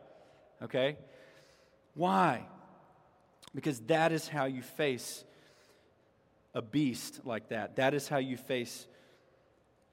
Okay? 0.62 0.96
Why? 1.94 2.46
Because 3.54 3.80
that 3.80 4.12
is 4.12 4.28
how 4.28 4.44
you 4.44 4.62
face 4.62 5.24
a 6.54 6.62
beast 6.62 7.20
like 7.24 7.48
that. 7.48 7.76
That 7.76 7.94
is 7.94 8.08
how 8.08 8.18
you 8.18 8.36
face 8.36 8.86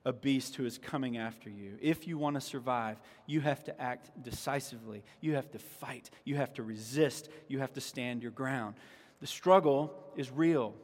a 0.06 0.12
beast 0.12 0.56
who 0.56 0.66
is 0.66 0.78
coming 0.78 1.18
after 1.18 1.50
you. 1.50 1.78
If 1.82 2.08
you 2.08 2.18
want 2.18 2.36
to 2.36 2.42
survive, 2.42 2.98
you 3.26 3.42
have 3.42 3.64
to 3.66 3.82
act 3.82 4.12
decisively. 4.22 5.04
You 5.22 5.36
have 5.36 5.50
to 5.52 5.60
fight. 5.60 6.10
You 6.26 6.36
have 6.36 6.54
to 6.54 6.64
resist. 6.64 7.30
You 7.48 7.60
have 7.60 7.74
to 7.74 7.82
stand 7.82 8.22
your 8.22 8.32
ground. 8.32 8.76
The 9.22 9.28
struggle 9.28 9.94
is 10.18 10.30
real. 10.30 10.76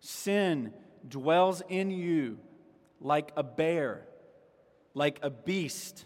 Sin 0.00 0.74
dwells 1.08 1.62
in 1.68 1.90
you 1.90 2.38
like 3.00 3.32
a 3.36 3.42
bear, 3.42 4.06
like 4.94 5.18
a 5.22 5.30
beast. 5.30 6.04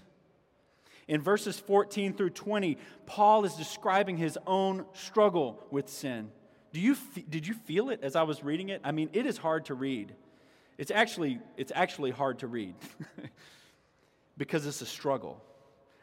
In 1.09 1.21
verses 1.21 1.59
14 1.59 2.15
through 2.15 2.31
20, 2.31 2.79
Paul 3.07 3.45
is 3.45 3.55
describing 3.55 4.17
his 4.17 4.39
own 4.47 4.87
struggle 4.93 5.65
with 5.71 5.89
sin. 5.89 6.31
Do 6.73 6.81
you, 6.81 6.97
did 7.29 7.47
you 7.47 7.55
feel 7.55 7.91
it 7.91 8.01
as 8.03 8.17
I 8.17 8.23
was 8.23 8.45
reading 8.45 8.69
it? 8.69 8.81
I 8.85 8.93
mean, 8.93 9.11
it 9.13 9.27
is 9.27 9.39
hard 9.39 9.67
to 9.67 9.75
read. 9.75 10.15
It's 10.79 10.91
actually, 10.91 11.39
it's 11.57 11.73
actually 11.75 12.11
hard 12.11 12.41
to 12.41 12.47
read 12.47 12.75
because 14.37 14.67
it's 14.67 14.83
a 14.83 14.87
struggle. 14.87 15.43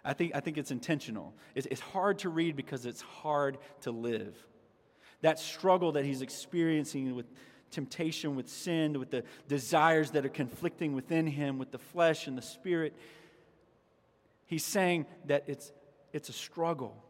I 0.03 0.13
think, 0.13 0.35
I 0.35 0.39
think 0.39 0.57
it's 0.57 0.71
intentional. 0.71 1.33
It's, 1.55 1.67
it's 1.67 1.81
hard 1.81 2.19
to 2.19 2.29
read 2.29 2.55
because 2.55 2.85
it's 2.85 3.01
hard 3.01 3.57
to 3.81 3.91
live. 3.91 4.35
That 5.21 5.39
struggle 5.39 5.93
that 5.93 6.03
he's 6.03 6.21
experiencing 6.21 7.15
with 7.15 7.27
temptation, 7.71 8.35
with 8.35 8.49
sin, 8.49 8.99
with 8.99 9.11
the 9.11 9.23
desires 9.47 10.11
that 10.11 10.25
are 10.25 10.29
conflicting 10.29 10.93
within 10.93 11.27
him, 11.27 11.57
with 11.57 11.71
the 11.71 11.77
flesh 11.77 12.27
and 12.27 12.37
the 12.37 12.41
spirit, 12.41 12.95
he's 14.47 14.65
saying 14.65 15.05
that 15.25 15.45
it's, 15.47 15.71
it's 16.11 16.29
a 16.29 16.33
struggle. 16.33 17.01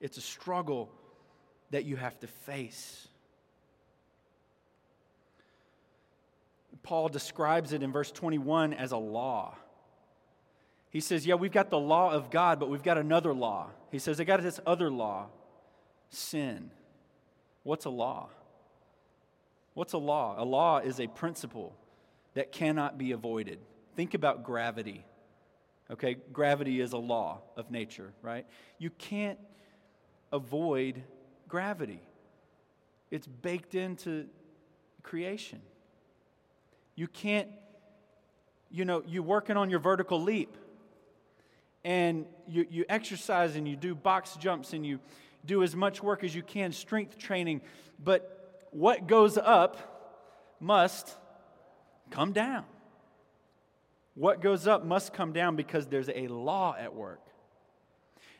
It's 0.00 0.16
a 0.16 0.22
struggle 0.22 0.90
that 1.70 1.84
you 1.84 1.96
have 1.96 2.18
to 2.20 2.26
face. 2.26 3.08
Paul 6.88 7.10
describes 7.10 7.74
it 7.74 7.82
in 7.82 7.92
verse 7.92 8.10
21 8.10 8.72
as 8.72 8.92
a 8.92 8.96
law. 8.96 9.54
He 10.88 11.00
says, 11.00 11.26
Yeah, 11.26 11.34
we've 11.34 11.52
got 11.52 11.68
the 11.68 11.78
law 11.78 12.12
of 12.12 12.30
God, 12.30 12.58
but 12.58 12.70
we've 12.70 12.82
got 12.82 12.96
another 12.96 13.34
law. 13.34 13.68
He 13.92 13.98
says, 13.98 14.18
I 14.18 14.24
got 14.24 14.42
this 14.42 14.58
other 14.66 14.90
law 14.90 15.26
sin. 16.08 16.70
What's 17.62 17.84
a 17.84 17.90
law? 17.90 18.30
What's 19.74 19.92
a 19.92 19.98
law? 19.98 20.36
A 20.38 20.46
law 20.46 20.78
is 20.78 20.98
a 20.98 21.08
principle 21.08 21.76
that 22.32 22.52
cannot 22.52 22.96
be 22.96 23.12
avoided. 23.12 23.58
Think 23.94 24.14
about 24.14 24.42
gravity. 24.42 25.04
Okay, 25.90 26.16
gravity 26.32 26.80
is 26.80 26.94
a 26.94 26.98
law 26.98 27.42
of 27.54 27.70
nature, 27.70 28.14
right? 28.22 28.46
You 28.78 28.88
can't 28.88 29.38
avoid 30.32 31.02
gravity, 31.48 32.00
it's 33.10 33.26
baked 33.26 33.74
into 33.74 34.24
creation. 35.02 35.60
You 36.98 37.06
can't, 37.06 37.48
you 38.72 38.84
know, 38.84 39.04
you're 39.06 39.22
working 39.22 39.56
on 39.56 39.70
your 39.70 39.78
vertical 39.78 40.20
leap 40.20 40.56
and 41.84 42.26
you, 42.48 42.66
you 42.68 42.84
exercise 42.88 43.54
and 43.54 43.68
you 43.68 43.76
do 43.76 43.94
box 43.94 44.34
jumps 44.34 44.72
and 44.72 44.84
you 44.84 44.98
do 45.46 45.62
as 45.62 45.76
much 45.76 46.02
work 46.02 46.24
as 46.24 46.34
you 46.34 46.42
can, 46.42 46.72
strength 46.72 47.16
training, 47.16 47.60
but 48.02 48.66
what 48.72 49.06
goes 49.06 49.38
up 49.38 50.56
must 50.58 51.14
come 52.10 52.32
down. 52.32 52.64
What 54.14 54.42
goes 54.42 54.66
up 54.66 54.84
must 54.84 55.12
come 55.12 55.32
down 55.32 55.54
because 55.54 55.86
there's 55.86 56.10
a 56.12 56.26
law 56.26 56.74
at 56.76 56.96
work. 56.96 57.20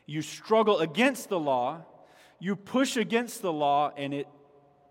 You 0.05 0.21
struggle 0.21 0.79
against 0.79 1.29
the 1.29 1.39
law, 1.39 1.85
you 2.39 2.57
push 2.57 2.97
against 2.97 3.41
the 3.41 3.53
law, 3.53 3.93
and 3.95 4.13
it 4.13 4.27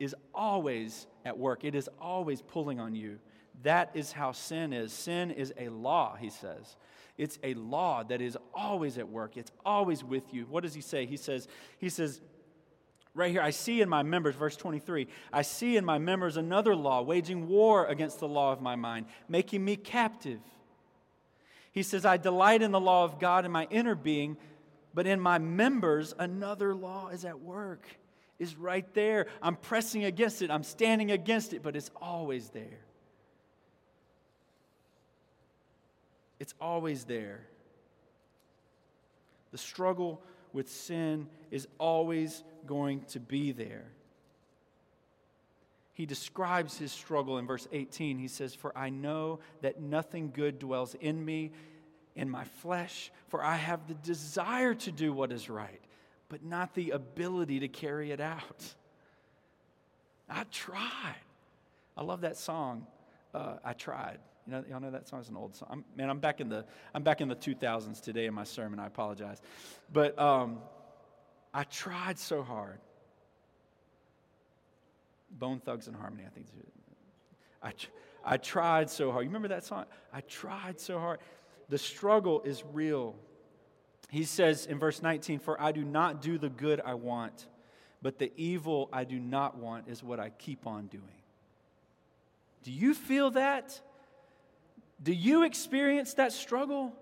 is 0.00 0.14
always 0.34 1.06
at 1.26 1.36
work. 1.36 1.64
It 1.64 1.74
is 1.74 1.90
always 2.00 2.40
pulling 2.40 2.80
on 2.80 2.94
you. 2.94 3.18
That 3.62 3.90
is 3.94 4.12
how 4.12 4.32
sin 4.32 4.72
is. 4.72 4.92
Sin 4.92 5.30
is 5.30 5.52
a 5.58 5.68
law, 5.68 6.16
he 6.18 6.30
says. 6.30 6.76
It's 7.16 7.38
a 7.42 7.54
law 7.54 8.04
that 8.04 8.20
is 8.20 8.38
always 8.54 8.96
at 8.98 9.08
work. 9.08 9.36
It's 9.36 9.50
always 9.64 10.04
with 10.04 10.32
you. 10.32 10.46
What 10.46 10.62
does 10.62 10.74
he 10.74 10.80
say? 10.80 11.04
He 11.04 11.16
says, 11.16 11.48
he 11.78 11.88
says, 11.88 12.20
right 13.12 13.32
here, 13.32 13.42
I 13.42 13.50
see 13.50 13.80
in 13.80 13.88
my 13.88 14.04
members, 14.04 14.36
verse 14.36 14.56
23, 14.56 15.08
I 15.32 15.42
see 15.42 15.76
in 15.76 15.84
my 15.84 15.98
members 15.98 16.36
another 16.36 16.76
law, 16.76 17.02
waging 17.02 17.48
war 17.48 17.86
against 17.86 18.20
the 18.20 18.28
law 18.28 18.52
of 18.52 18.60
my 18.60 18.76
mind, 18.76 19.06
making 19.28 19.64
me 19.64 19.74
captive. 19.74 20.40
He 21.72 21.82
says, 21.82 22.04
I 22.04 22.16
delight 22.16 22.62
in 22.62 22.70
the 22.70 22.80
law 22.80 23.04
of 23.04 23.18
God 23.18 23.44
in 23.44 23.50
my 23.50 23.66
inner 23.70 23.96
being, 23.96 24.36
but 24.94 25.06
in 25.06 25.20
my 25.20 25.38
members, 25.38 26.14
another 26.18 26.74
law 26.74 27.08
is 27.08 27.24
at 27.24 27.40
work, 27.40 27.86
is 28.38 28.56
right 28.56 28.86
there. 28.94 29.26
I'm 29.42 29.56
pressing 29.56 30.04
against 30.04 30.40
it, 30.40 30.52
I'm 30.52 30.62
standing 30.62 31.10
against 31.10 31.52
it, 31.52 31.64
but 31.64 31.74
it's 31.74 31.90
always 32.00 32.50
there. 32.50 32.78
It's 36.38 36.54
always 36.60 37.04
there. 37.04 37.40
The 39.50 39.58
struggle 39.58 40.22
with 40.52 40.70
sin 40.70 41.28
is 41.50 41.66
always 41.78 42.42
going 42.66 43.02
to 43.08 43.20
be 43.20 43.52
there. 43.52 43.84
He 45.94 46.06
describes 46.06 46.78
his 46.78 46.92
struggle 46.92 47.38
in 47.38 47.46
verse 47.46 47.66
18. 47.72 48.18
He 48.18 48.28
says, 48.28 48.54
For 48.54 48.76
I 48.78 48.88
know 48.88 49.40
that 49.62 49.80
nothing 49.80 50.30
good 50.32 50.60
dwells 50.60 50.94
in 50.94 51.24
me, 51.24 51.50
in 52.14 52.30
my 52.30 52.44
flesh, 52.44 53.10
for 53.28 53.42
I 53.42 53.56
have 53.56 53.88
the 53.88 53.94
desire 53.94 54.74
to 54.74 54.92
do 54.92 55.12
what 55.12 55.32
is 55.32 55.50
right, 55.50 55.80
but 56.28 56.44
not 56.44 56.74
the 56.74 56.90
ability 56.90 57.60
to 57.60 57.68
carry 57.68 58.12
it 58.12 58.20
out. 58.20 58.74
I 60.28 60.44
tried. 60.52 61.16
I 61.96 62.02
love 62.04 62.20
that 62.20 62.36
song, 62.36 62.86
uh, 63.34 63.56
I 63.64 63.72
Tried. 63.72 64.18
You 64.48 64.54
know, 64.54 64.64
y'all 64.70 64.80
know 64.80 64.90
that 64.90 65.06
song 65.06 65.20
is 65.20 65.28
an 65.28 65.36
old 65.36 65.54
song. 65.54 65.68
I'm, 65.70 65.84
man, 65.94 66.08
I'm 66.08 66.20
back 66.20 66.40
in 66.40 66.48
the 66.48 66.64
I'm 66.94 67.02
back 67.02 67.20
in 67.20 67.28
the 67.28 67.36
2000s 67.36 68.00
today 68.00 68.24
in 68.24 68.32
my 68.32 68.44
sermon. 68.44 68.78
I 68.78 68.86
apologize, 68.86 69.42
but 69.92 70.18
um, 70.18 70.60
I 71.52 71.64
tried 71.64 72.18
so 72.18 72.42
hard. 72.42 72.78
Bone 75.30 75.60
Thugs 75.60 75.86
and 75.86 75.94
Harmony, 75.94 76.22
I 76.26 76.30
think. 76.30 76.46
I 77.62 77.74
I 78.24 78.38
tried 78.38 78.88
so 78.88 79.12
hard. 79.12 79.24
You 79.24 79.28
remember 79.28 79.48
that 79.48 79.66
song? 79.66 79.84
I 80.14 80.22
tried 80.22 80.80
so 80.80 80.98
hard. 80.98 81.18
The 81.68 81.76
struggle 81.76 82.40
is 82.40 82.64
real. 82.72 83.16
He 84.08 84.24
says 84.24 84.64
in 84.64 84.78
verse 84.78 85.02
19, 85.02 85.40
"For 85.40 85.60
I 85.60 85.72
do 85.72 85.84
not 85.84 86.22
do 86.22 86.38
the 86.38 86.48
good 86.48 86.80
I 86.82 86.94
want, 86.94 87.48
but 88.00 88.18
the 88.18 88.32
evil 88.36 88.88
I 88.94 89.04
do 89.04 89.20
not 89.20 89.58
want 89.58 89.88
is 89.88 90.02
what 90.02 90.18
I 90.18 90.30
keep 90.30 90.66
on 90.66 90.86
doing." 90.86 91.04
Do 92.62 92.72
you 92.72 92.94
feel 92.94 93.32
that? 93.32 93.82
Do 95.02 95.12
you 95.12 95.44
experience 95.44 96.14
that 96.14 96.32
struggle? 96.32 96.92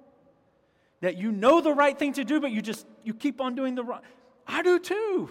That 1.00 1.16
you 1.16 1.30
know 1.32 1.60
the 1.60 1.72
right 1.72 1.98
thing 1.98 2.14
to 2.14 2.24
do, 2.24 2.40
but 2.40 2.50
you 2.50 2.62
just 2.62 2.86
you 3.04 3.14
keep 3.14 3.40
on 3.40 3.54
doing 3.54 3.74
the 3.74 3.84
wrong. 3.84 4.00
I 4.46 4.62
do 4.62 4.78
too. 4.78 5.30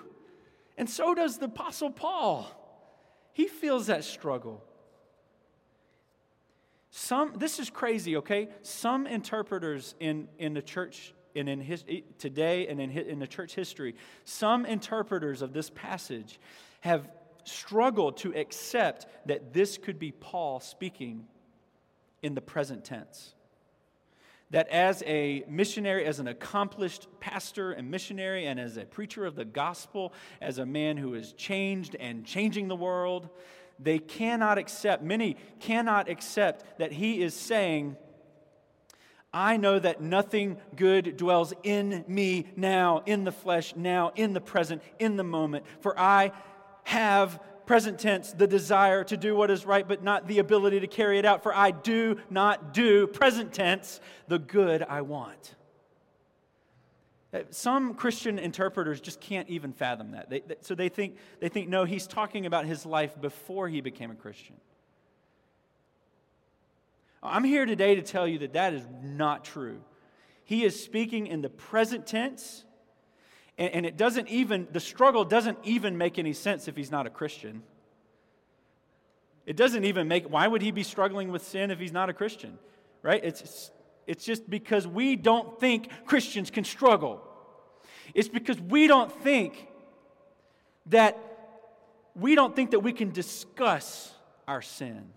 And 0.78 0.90
so 0.90 1.14
does 1.16 1.38
the 1.38 1.46
apostle 1.46 1.92
Paul. 1.92 2.48
He 3.34 3.48
feels 3.48 3.88
that 3.88 4.04
struggle. 4.04 4.64
Some 6.92 7.34
this 7.38 7.60
is 7.60 7.70
crazy, 7.70 8.18
okay? 8.18 8.50
Some 8.62 9.08
interpreters 9.08 9.96
in, 10.00 10.28
in 10.40 10.54
the 10.54 10.62
church 10.62 11.14
and 11.36 11.50
in 11.50 11.60
his, 11.60 11.84
eh, 11.90 12.02
today 12.18 12.68
and 12.68 12.80
in, 12.80 12.92
in 12.92 13.20
the 13.20 13.28
church 13.28 13.54
history, 13.54 13.96
some 14.24 14.66
interpreters 14.66 15.42
of 15.42 15.52
this 15.52 15.70
passage 15.70 16.40
have 16.80 17.10
struggled 17.44 18.18
to 18.18 18.34
accept 18.34 19.08
that 19.26 19.54
this 19.54 19.78
could 19.78 20.00
be 20.00 20.12
Paul 20.12 20.60
speaking 20.60 21.28
in 22.26 22.34
the 22.34 22.42
present 22.42 22.84
tense. 22.84 23.36
That 24.50 24.68
as 24.70 25.04
a 25.06 25.44
missionary, 25.48 26.06
as 26.06 26.20
an 26.20 26.28
accomplished 26.28 27.08
pastor 27.20 27.72
and 27.72 27.92
missionary, 27.92 28.48
and 28.48 28.60
as 28.60 28.78
a 28.78 28.86
preacher 28.86 29.26
of 29.26 29.36
the 29.36 29.46
gospel, 29.46 30.12
as 30.42 30.58
a 30.58 30.66
man 30.66 30.98
who 30.98 31.14
is 31.14 31.34
changed 31.34 31.96
and 32.00 32.26
changing 32.26 32.68
the 32.68 32.76
world, 32.76 33.30
they 33.78 34.00
cannot 34.00 34.58
accept, 34.58 35.04
many 35.04 35.38
cannot 35.60 36.10
accept 36.10 36.80
that 36.80 36.92
he 36.92 37.22
is 37.22 37.36
saying, 37.36 37.96
I 39.32 39.58
know 39.58 39.78
that 39.78 40.02
nothing 40.02 40.58
good 40.76 41.18
dwells 41.18 41.54
in 41.62 42.06
me 42.08 42.48
now, 42.56 43.04
in 43.06 43.24
the 43.24 43.32
flesh, 43.32 43.76
now, 43.76 44.14
in 44.16 44.34
the 44.34 44.42
present, 44.42 44.82
in 44.98 45.16
the 45.16 45.24
moment. 45.24 45.66
For 45.82 46.00
I 46.00 46.32
have 46.86 47.40
present 47.66 48.00
tense, 48.00 48.32
the 48.32 48.48
desire 48.48 49.04
to 49.04 49.18
do 49.18 49.36
what 49.36 49.52
is 49.52 49.66
right, 49.66 49.88
but 49.88 50.04
not 50.04 50.28
the 50.28 50.40
ability 50.40 50.80
to 50.80 50.88
carry 50.88 51.20
it 51.20 51.26
out. 51.26 51.44
For 51.44 51.54
I 51.56 51.72
do 51.72 52.18
not 52.30 52.74
do, 52.74 53.08
present 53.08 53.54
tense, 53.54 54.00
the 54.28 54.40
good 54.40 54.84
I 54.84 55.02
want. 55.02 55.56
Uh, 57.34 57.40
some 57.50 57.96
Christian 57.96 58.40
interpreters 58.40 59.02
just 59.02 59.20
can't 59.20 59.50
even 59.50 59.74
fathom 59.74 60.12
that. 60.12 60.30
They, 60.30 60.40
they, 60.42 60.56
so 60.62 60.76
they 60.76 60.90
think, 60.90 61.18
they 61.40 61.50
think, 61.50 61.68
no, 61.68 61.84
he's 61.84 62.08
talking 62.08 62.46
about 62.46 62.66
his 62.66 62.86
life 62.86 63.20
before 63.20 63.68
he 63.68 63.82
became 63.82 64.12
a 64.12 64.16
Christian. 64.16 64.56
I'm 67.22 67.44
here 67.44 67.66
today 67.66 67.96
to 67.96 68.02
tell 68.02 68.28
you 68.28 68.40
that 68.40 68.54
that 68.54 68.74
is 68.74 68.88
not 69.04 69.44
true. 69.44 69.82
He 70.44 70.64
is 70.64 70.82
speaking 70.82 71.28
in 71.28 71.42
the 71.42 71.50
present 71.50 72.06
tense 72.06 72.64
and, 73.58 73.74
and 73.74 73.86
it 73.86 73.98
doesn't 73.98 74.28
even, 74.28 74.68
the 74.72 74.80
struggle 74.80 75.26
doesn't 75.26 75.58
even 75.64 75.98
make 75.98 76.20
any 76.20 76.34
sense 76.34 76.68
if 76.68 76.76
he's 76.76 76.92
not 76.92 77.08
a 77.08 77.10
Christian. 77.10 77.64
It 79.46 79.56
doesn't 79.56 79.86
even 79.86 80.08
make, 80.08 80.30
why 80.30 80.48
would 80.48 80.62
he 80.62 80.72
be 80.72 80.84
struggling 80.84 81.32
with 81.32 81.44
sin 81.44 81.72
if 81.72 81.80
he's 81.80 81.94
not 81.94 82.10
a 82.10 82.14
Christian? 82.14 82.58
Right? 83.02 83.24
It's, 83.24 83.72
it's 84.08 84.26
just 84.26 84.50
because 84.50 84.88
we 84.88 85.16
don't 85.16 85.60
think 85.60 85.90
Christians 86.06 86.50
can 86.50 86.64
struggle. 86.64 87.22
It's 88.14 88.28
because 88.28 88.60
we 88.60 88.88
don't 88.88 89.12
think 89.24 89.68
that 90.88 91.18
we 92.16 92.34
don't 92.36 92.56
think 92.56 92.72
that 92.72 92.80
we 92.80 92.94
can 92.94 93.12
discuss 93.12 94.14
our 94.48 94.62
sin. 94.62 95.10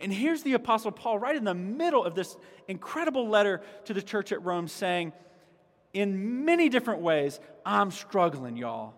And 0.00 0.12
here's 0.12 0.42
the 0.42 0.54
Apostle 0.54 0.92
Paul 0.92 1.18
right 1.18 1.36
in 1.36 1.44
the 1.44 1.54
middle 1.54 2.04
of 2.04 2.14
this 2.14 2.36
incredible 2.68 3.28
letter 3.28 3.62
to 3.86 3.94
the 3.94 4.02
church 4.02 4.32
at 4.32 4.42
Rome 4.44 4.68
saying, 4.68 5.12
in 5.92 6.44
many 6.44 6.68
different 6.68 7.00
ways, 7.00 7.40
I'm 7.64 7.90
struggling, 7.90 8.56
y'all. 8.56 8.94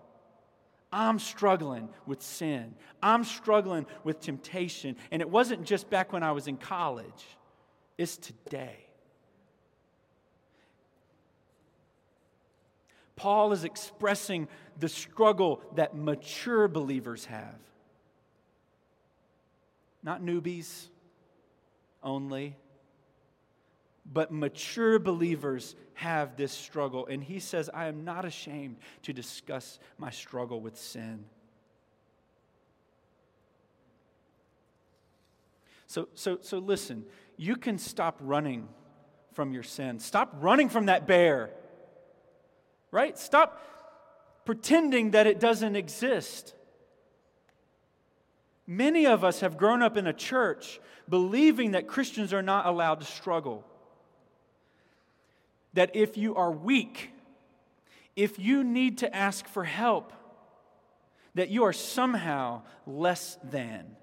I'm 0.93 1.19
struggling 1.19 1.89
with 2.07 2.21
sin. 2.21 2.75
I'm 3.03 3.25
struggling 3.25 3.87
with 4.05 4.21
temptation. 4.21 4.97
And 5.11 5.23
it 5.23 5.31
wasn't 5.31 5.65
just 5.65 5.89
back 5.89 6.13
when 6.13 6.23
I 6.23 6.33
was 6.33 6.49
in 6.49 6.59
college, 6.59 7.27
it's 7.97 8.17
today. 8.17 8.77
Paul 13.17 13.53
is 13.53 13.65
expressing 13.65 14.49
the 14.79 14.89
struggle 14.89 15.63
that 15.77 15.95
mature 15.95 16.67
believers 16.67 17.27
have. 17.27 17.59
Not 20.03 20.23
newbies 20.23 20.89
only, 22.03 22.57
but 24.05 24.33
mature 24.33 24.99
believers 24.99 25.77
have 25.95 26.37
this 26.37 26.53
struggle. 26.53 27.07
And 27.07 27.23
he 27.23 27.39
says, 27.39 27.71
I 27.73 27.87
am 27.87 28.05
not 28.05 28.25
ashamed 28.25 28.77
to 29.03 29.13
discuss 29.13 29.79
my 29.99 30.11
struggle 30.11 30.61
with 30.61 30.77
sin. 30.77 31.25
So, 35.87 36.09
so, 36.15 36.39
so 36.41 36.59
listen, 36.59 37.05
you 37.37 37.57
can 37.57 37.79
stop 37.79 38.19
running 38.21 38.69
from 39.35 39.53
your 39.53 39.63
sin. 39.63 39.99
Stop 39.99 40.35
running 40.41 40.69
from 40.69 40.87
that 40.87 41.07
bear, 41.07 41.51
right? 42.91 43.19
Stop 43.19 43.63
pretending 44.45 45.13
that 45.13 45.27
it 45.27 45.39
doesn't 45.39 45.77
exist. 45.77 46.55
Many 48.67 49.07
of 49.07 49.23
us 49.23 49.41
have 49.41 49.57
grown 49.57 49.83
up 49.83 49.97
in 49.97 50.07
a 50.07 50.13
church 50.13 50.81
believing 51.09 51.73
that 51.73 51.89
Christians 51.89 52.33
are 52.33 52.43
not 52.43 52.67
allowed 52.67 53.01
to 53.01 53.07
struggle. 53.07 53.67
That 55.75 55.95
if 55.95 56.17
you 56.17 56.35
are 56.35 56.51
weak, 56.51 57.11
if 58.17 58.39
you 58.39 58.63
need 58.63 58.99
to 58.99 59.15
ask 59.15 59.47
for 59.47 59.65
help, 59.65 60.13
that 61.35 61.49
you 61.49 61.65
are 61.65 61.73
somehow 61.73 62.63
less 62.87 63.39
than. 63.43 63.97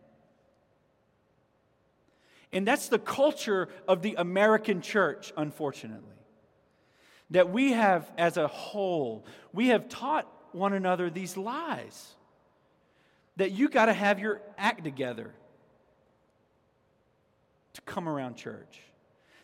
And 2.51 2.65
that's 2.67 2.87
the 2.87 2.97
culture 2.97 3.69
of 3.87 4.01
the 4.01 4.15
American 4.15 4.81
church, 4.81 5.31
unfortunately. 5.37 6.15
That 7.31 7.51
we 7.51 7.73
have, 7.73 8.11
as 8.17 8.37
a 8.37 8.47
whole, 8.47 9.25
we 9.53 9.67
have 9.67 9.87
taught 9.87 10.27
one 10.51 10.73
another 10.73 11.11
these 11.11 11.37
lies. 11.37 12.15
That 13.37 13.51
you 13.51 13.69
got 13.69 13.85
to 13.85 13.93
have 13.93 14.19
your 14.19 14.41
act 14.57 14.83
together 14.83 15.31
to 17.73 17.81
come 17.81 18.09
around 18.09 18.35
church. 18.35 18.81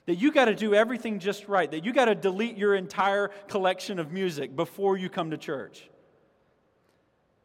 That 0.06 0.16
you 0.16 0.32
got 0.32 0.46
to 0.46 0.56
do 0.56 0.76
everything 0.76 1.20
just 1.20 1.48
right. 1.48 1.70
That 1.70 1.84
you 1.84 1.94
got 1.94 2.06
to 2.06 2.16
delete 2.16 2.58
your 2.58 2.76
entire 2.76 3.30
collection 3.48 3.98
of 4.00 4.12
music 4.12 4.56
before 4.56 4.98
you 4.98 5.10
come 5.10 5.32
to 5.32 5.38
church. 5.38 5.90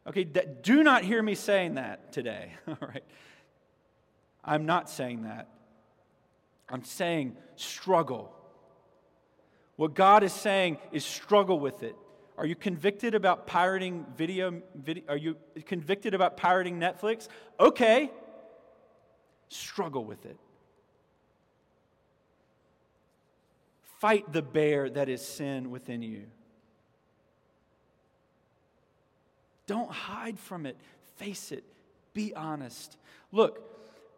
Okay, 0.07 0.23
that, 0.23 0.63
do 0.63 0.83
not 0.83 1.03
hear 1.03 1.21
me 1.21 1.35
saying 1.35 1.75
that 1.75 2.11
today, 2.11 2.53
all 2.67 2.77
right? 2.81 3.03
I'm 4.43 4.65
not 4.65 4.89
saying 4.89 5.23
that. 5.23 5.47
I'm 6.69 6.83
saying 6.83 7.35
struggle. 7.55 8.33
What 9.75 9.93
God 9.93 10.23
is 10.23 10.33
saying 10.33 10.77
is 10.91 11.05
struggle 11.05 11.59
with 11.59 11.83
it. 11.83 11.95
Are 12.37 12.45
you 12.45 12.55
convicted 12.55 13.13
about 13.13 13.45
pirating 13.45 14.05
video, 14.15 14.61
video? 14.73 15.03
Are 15.09 15.17
you 15.17 15.37
convicted 15.65 16.13
about 16.13 16.37
pirating 16.37 16.79
Netflix? 16.79 17.27
Okay. 17.59 18.09
Struggle 19.49 20.05
with 20.05 20.25
it. 20.25 20.37
Fight 24.01 24.33
the 24.33 24.41
bear 24.41 24.89
that 24.89 25.09
is 25.09 25.23
sin 25.23 25.69
within 25.69 26.01
you. 26.01 26.23
Don't 29.67 29.91
hide 29.91 30.39
from 30.39 30.65
it. 30.65 30.75
Face 31.17 31.51
it. 31.51 31.63
Be 32.15 32.33
honest. 32.33 32.97
Look, 33.31 33.61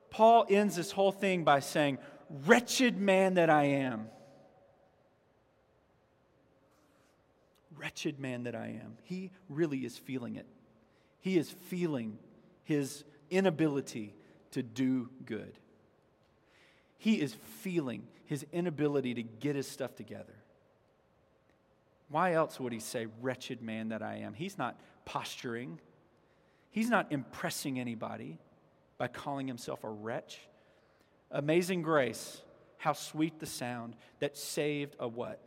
Paul 0.10 0.46
ends 0.50 0.78
this 0.78 0.90
whole 0.90 1.12
thing 1.12 1.44
by 1.44 1.60
saying, 1.60 1.98
Wretched 2.46 2.98
man 2.98 3.34
that 3.34 3.50
I 3.50 3.66
am. 3.66 4.08
Wretched 7.76 8.22
man 8.22 8.44
that 8.44 8.56
I 8.56 8.80
am. 8.82 8.96
He 9.04 9.32
really 9.50 9.80
is 9.80 9.98
feeling 9.98 10.38
it. 10.38 10.48
He 11.20 11.38
is 11.38 11.52
feeling 11.52 12.20
his 12.64 13.04
inability 13.30 14.16
to 14.52 14.64
do 14.64 15.10
good. 15.26 15.60
He 16.98 17.20
is 17.20 17.34
feeling 17.60 18.08
his 18.34 18.48
inability 18.52 19.14
to 19.14 19.22
get 19.22 19.56
his 19.56 19.68
stuff 19.68 19.96
together. 19.96 20.34
Why 22.10 22.34
else 22.34 22.60
would 22.60 22.74
he 22.74 22.80
say, 22.80 23.06
Wretched 23.22 23.62
man 23.62 23.90
that 23.90 24.02
I 24.02 24.16
am? 24.18 24.34
He's 24.34 24.58
not 24.58 24.76
posturing, 25.06 25.80
he's 26.72 26.90
not 26.90 27.12
impressing 27.12 27.80
anybody 27.80 28.40
by 28.98 29.08
calling 29.08 29.48
himself 29.48 29.84
a 29.84 29.90
wretch. 29.90 30.40
Amazing 31.30 31.84
grace, 31.84 32.42
how 32.78 32.94
sweet 32.94 33.40
the 33.40 33.46
sound 33.46 33.96
that 34.20 34.36
saved 34.36 34.96
a 35.00 35.08
what? 35.08 35.40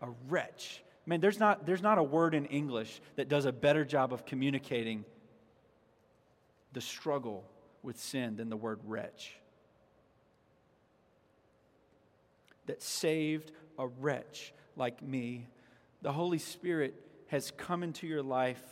A 0.00 0.08
wretch. 0.28 0.82
Man, 1.04 1.20
there's 1.20 1.38
not, 1.38 1.66
there's 1.66 1.82
not 1.82 1.98
a 1.98 2.02
word 2.02 2.34
in 2.34 2.46
English 2.46 3.02
that 3.16 3.28
does 3.28 3.44
a 3.44 3.52
better 3.52 3.84
job 3.84 4.14
of 4.14 4.24
communicating 4.24 5.04
the 6.72 6.80
struggle 6.80 7.44
with 7.82 7.98
sin 7.98 8.36
than 8.36 8.48
the 8.48 8.56
word 8.56 8.80
wretch. 8.86 9.34
That 12.66 12.82
saved 12.82 13.52
a 13.78 13.86
wretch 13.86 14.52
like 14.76 15.02
me. 15.02 15.48
The 16.02 16.12
Holy 16.12 16.38
Spirit 16.38 16.94
has 17.28 17.50
come 17.50 17.82
into 17.82 18.06
your 18.06 18.22
life. 18.22 18.62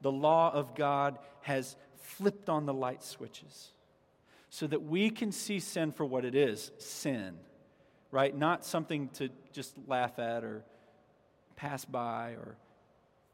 The 0.00 0.12
law 0.12 0.50
of 0.52 0.74
God 0.74 1.18
has 1.42 1.76
flipped 2.00 2.48
on 2.48 2.66
the 2.66 2.74
light 2.74 3.02
switches 3.02 3.72
so 4.50 4.66
that 4.66 4.82
we 4.82 5.10
can 5.10 5.30
see 5.30 5.60
sin 5.60 5.92
for 5.92 6.04
what 6.04 6.24
it 6.24 6.34
is 6.34 6.70
sin, 6.78 7.36
right? 8.10 8.34
Not 8.34 8.64
something 8.64 9.08
to 9.10 9.28
just 9.52 9.74
laugh 9.86 10.18
at 10.18 10.44
or 10.44 10.64
pass 11.56 11.84
by 11.84 12.30
or 12.30 12.56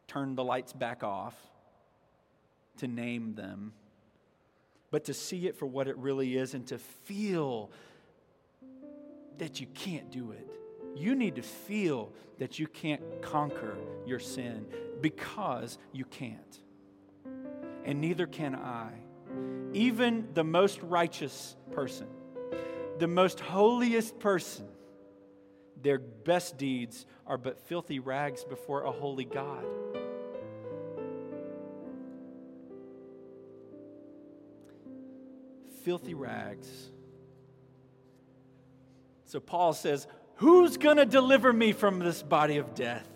turn 0.09 0.35
the 0.35 0.45
lights 0.45 0.73
back 0.73 1.03
off, 1.05 1.37
to 2.79 2.89
name 2.89 3.35
them, 3.35 3.73
but 4.91 5.05
to 5.05 5.15
see 5.15 5.47
it 5.47 5.57
for 5.57 5.67
what 5.67 5.87
it 5.87 5.97
really 5.99 6.37
is 6.37 6.55
and 6.55 6.67
to 6.67 6.79
feel 6.79 7.71
that 9.39 9.61
you 9.61 9.67
can't 9.75 10.11
do 10.11 10.33
it. 10.33 10.49
You 10.95 11.15
need 11.15 11.37
to 11.37 11.43
feel 11.43 12.13
that 12.39 12.59
you 12.59 12.67
can't 12.67 13.23
conquer 13.23 13.77
your 14.07 14.21
sin 14.21 14.67
because 15.01 15.79
you 15.93 16.05
can't 16.05 16.61
and 17.85 18.01
neither 18.01 18.27
can 18.27 18.55
I. 18.55 18.91
Even 19.73 20.29
the 20.35 20.45
most 20.45 20.81
righteous 20.83 21.57
person, 21.73 22.07
the 22.99 23.09
most 23.09 23.41
holiest 23.41 24.19
person, 24.19 24.67
their 25.81 25.99
best 25.99 26.57
deeds 26.57 27.07
are 27.27 27.37
but 27.37 27.59
filthy 27.69 27.99
rags 27.99 28.45
before 28.45 28.85
a 28.85 28.91
holy 28.91 29.25
God. 29.25 29.65
Filthy 35.85 36.15
rags. 36.15 36.94
So 39.35 39.41
Paul 39.41 39.73
says, 39.73 40.07
Who's 40.37 40.77
going 40.77 40.99
to 40.99 41.05
deliver 41.05 41.53
me 41.53 41.73
from 41.73 41.99
this 41.99 42.23
body 42.23 42.59
of 42.59 42.73
death? 42.77 43.09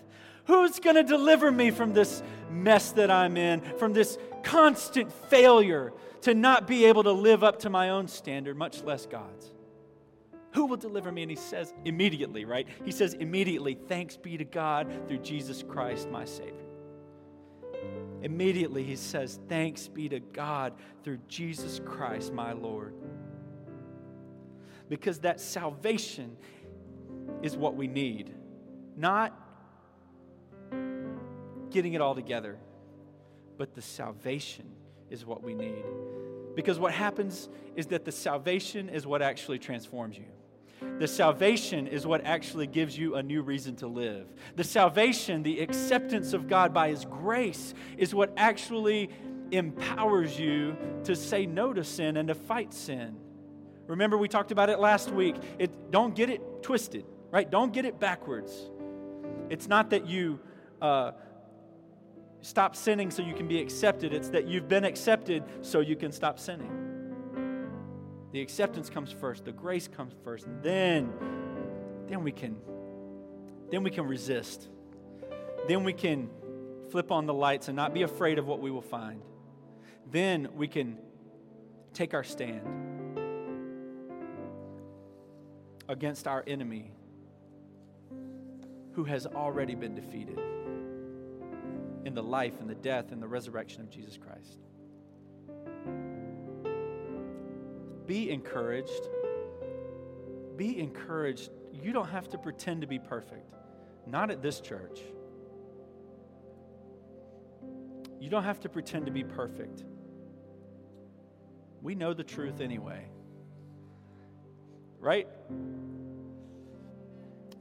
Who's 0.46 0.80
going 0.80 0.96
to 0.96 1.04
deliver 1.04 1.48
me 1.48 1.70
from 1.70 1.92
this 1.92 2.24
mess 2.50 2.90
that 2.92 3.08
I'm 3.08 3.36
in, 3.36 3.60
from 3.60 3.92
this 3.92 4.18
constant 4.42 5.12
failure 5.30 5.92
to 6.22 6.34
not 6.34 6.66
be 6.66 6.86
able 6.86 7.04
to 7.04 7.12
live 7.12 7.44
up 7.44 7.60
to 7.60 7.70
my 7.70 7.90
own 7.90 8.08
standard, 8.08 8.56
much 8.56 8.82
less 8.82 9.06
God's. 9.06 9.52
Who 10.54 10.66
will 10.66 10.76
deliver 10.76 11.12
me? 11.12 11.22
And 11.22 11.30
he 11.30 11.36
says 11.36 11.72
immediately, 11.84 12.44
right? 12.44 12.66
He 12.84 12.90
says 12.90 13.14
immediately, 13.14 13.78
thanks 13.86 14.16
be 14.16 14.36
to 14.38 14.44
God 14.44 15.06
through 15.06 15.18
Jesus 15.18 15.62
Christ, 15.62 16.10
my 16.10 16.24
Savior. 16.24 16.54
Immediately, 18.22 18.82
he 18.82 18.96
says, 18.96 19.38
thanks 19.48 19.86
be 19.86 20.08
to 20.08 20.18
God 20.18 20.72
through 21.04 21.18
Jesus 21.28 21.80
Christ, 21.84 22.32
my 22.32 22.54
Lord. 22.54 22.94
Because 24.88 25.20
that 25.20 25.40
salvation 25.40 26.36
is 27.42 27.56
what 27.56 27.76
we 27.76 27.86
need, 27.86 28.34
not 28.96 29.32
getting 31.70 31.92
it 31.92 32.00
all 32.00 32.14
together 32.14 32.58
but 33.58 33.74
the 33.74 33.82
salvation 33.82 34.64
is 35.10 35.26
what 35.26 35.42
we 35.42 35.52
need. 35.52 35.84
Because 36.54 36.78
what 36.78 36.94
happens 36.94 37.48
is 37.76 37.88
that 37.88 38.04
the 38.04 38.12
salvation 38.12 38.88
is 38.88 39.06
what 39.06 39.20
actually 39.20 39.58
transforms 39.58 40.16
you. 40.16 40.24
The 41.00 41.08
salvation 41.08 41.88
is 41.88 42.06
what 42.06 42.24
actually 42.24 42.68
gives 42.68 42.96
you 42.96 43.16
a 43.16 43.22
new 43.22 43.42
reason 43.42 43.74
to 43.76 43.88
live. 43.88 44.32
The 44.54 44.64
salvation, 44.64 45.42
the 45.42 45.60
acceptance 45.60 46.32
of 46.32 46.46
God 46.46 46.72
by 46.72 46.88
His 46.88 47.04
grace, 47.04 47.74
is 47.96 48.14
what 48.14 48.32
actually 48.36 49.10
empowers 49.50 50.38
you 50.38 50.76
to 51.04 51.16
say 51.16 51.46
no 51.46 51.72
to 51.72 51.82
sin 51.82 52.16
and 52.16 52.28
to 52.28 52.34
fight 52.34 52.72
sin. 52.72 53.16
Remember, 53.88 54.18
we 54.18 54.28
talked 54.28 54.52
about 54.52 54.68
it 54.68 54.78
last 54.78 55.10
week. 55.10 55.34
It, 55.58 55.90
don't 55.90 56.14
get 56.14 56.28
it 56.28 56.62
twisted, 56.62 57.06
right? 57.30 57.50
Don't 57.50 57.72
get 57.72 57.86
it 57.86 57.98
backwards. 57.98 58.52
It's 59.50 59.66
not 59.66 59.90
that 59.90 60.06
you. 60.06 60.38
Uh, 60.80 61.12
stop 62.42 62.76
sinning 62.76 63.10
so 63.10 63.22
you 63.22 63.34
can 63.34 63.48
be 63.48 63.60
accepted. 63.60 64.12
It's 64.12 64.28
that 64.28 64.46
you've 64.46 64.68
been 64.68 64.84
accepted 64.84 65.42
so 65.62 65.80
you 65.80 65.96
can 65.96 66.12
stop 66.12 66.38
sinning. 66.38 66.70
The 68.30 68.40
acceptance 68.42 68.90
comes 68.90 69.10
first, 69.10 69.46
the 69.46 69.52
grace 69.52 69.88
comes 69.88 70.12
first, 70.22 70.46
and 70.46 70.62
then 70.62 71.12
then 72.06 72.22
we 72.22 72.30
can 72.30 72.56
then 73.70 73.82
we 73.82 73.90
can 73.90 74.06
resist. 74.06 74.68
then 75.66 75.82
we 75.82 75.92
can 75.92 76.30
flip 76.90 77.10
on 77.10 77.26
the 77.26 77.34
lights 77.34 77.68
and 77.68 77.76
not 77.76 77.92
be 77.92 78.02
afraid 78.02 78.38
of 78.38 78.46
what 78.46 78.60
we 78.60 78.70
will 78.70 78.82
find. 78.82 79.20
Then 80.10 80.48
we 80.54 80.68
can 80.68 80.98
take 81.92 82.14
our 82.14 82.24
stand 82.24 82.87
against 85.88 86.26
our 86.26 86.44
enemy 86.46 86.92
who 88.92 89.04
has 89.04 89.26
already 89.26 89.74
been 89.74 89.94
defeated 89.94 90.38
in 92.04 92.14
the 92.14 92.22
life 92.22 92.60
and 92.60 92.68
the 92.68 92.74
death 92.74 93.12
and 93.12 93.22
the 93.22 93.28
resurrection 93.28 93.80
of 93.80 93.90
Jesus 93.90 94.18
Christ. 94.18 94.58
Be 98.06 98.30
encouraged. 98.30 99.08
Be 100.56 100.78
encouraged. 100.78 101.50
You 101.72 101.92
don't 101.92 102.08
have 102.08 102.28
to 102.30 102.38
pretend 102.38 102.80
to 102.80 102.86
be 102.86 102.98
perfect, 102.98 103.54
not 104.06 104.30
at 104.30 104.42
this 104.42 104.60
church. 104.60 105.00
You 108.18 108.28
don't 108.28 108.44
have 108.44 108.60
to 108.60 108.68
pretend 108.68 109.06
to 109.06 109.12
be 109.12 109.22
perfect. 109.22 109.84
We 111.82 111.94
know 111.94 112.14
the 112.14 112.24
truth 112.24 112.60
anyway. 112.60 113.04
Right? 114.98 115.28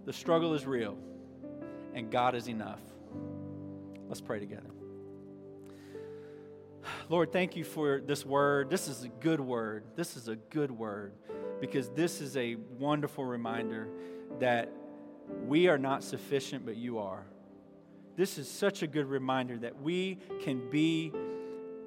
The 0.05 0.13
struggle 0.13 0.53
is 0.53 0.65
real, 0.65 0.97
and 1.93 2.09
God 2.09 2.35
is 2.35 2.47
enough. 2.47 2.79
Let's 4.07 4.21
pray 4.21 4.39
together. 4.39 4.69
Lord, 7.09 7.31
thank 7.31 7.55
you 7.55 7.63
for 7.63 8.01
this 8.01 8.25
word. 8.25 8.69
This 8.69 8.87
is 8.87 9.03
a 9.03 9.09
good 9.09 9.39
word. 9.39 9.83
This 9.95 10.15
is 10.15 10.27
a 10.27 10.35
good 10.35 10.71
word 10.71 11.13
because 11.59 11.89
this 11.89 12.21
is 12.21 12.37
a 12.37 12.55
wonderful 12.77 13.25
reminder 13.25 13.89
that 14.39 14.71
we 15.45 15.67
are 15.67 15.77
not 15.77 16.03
sufficient, 16.03 16.65
but 16.65 16.77
you 16.77 16.99
are. 16.99 17.25
This 18.15 18.37
is 18.37 18.49
such 18.49 18.83
a 18.83 18.87
good 18.87 19.05
reminder 19.05 19.57
that 19.59 19.81
we 19.81 20.19
can 20.41 20.69
be 20.69 21.11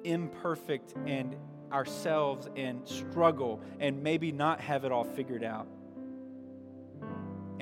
imperfect 0.03 0.93
and 1.05 1.35
ourselves 1.71 2.49
and 2.55 2.87
struggle 2.87 3.61
and 3.79 4.01
maybe 4.01 4.31
not 4.31 4.59
have 4.61 4.85
it 4.85 4.91
all 4.91 5.03
figured 5.03 5.43
out. 5.43 5.67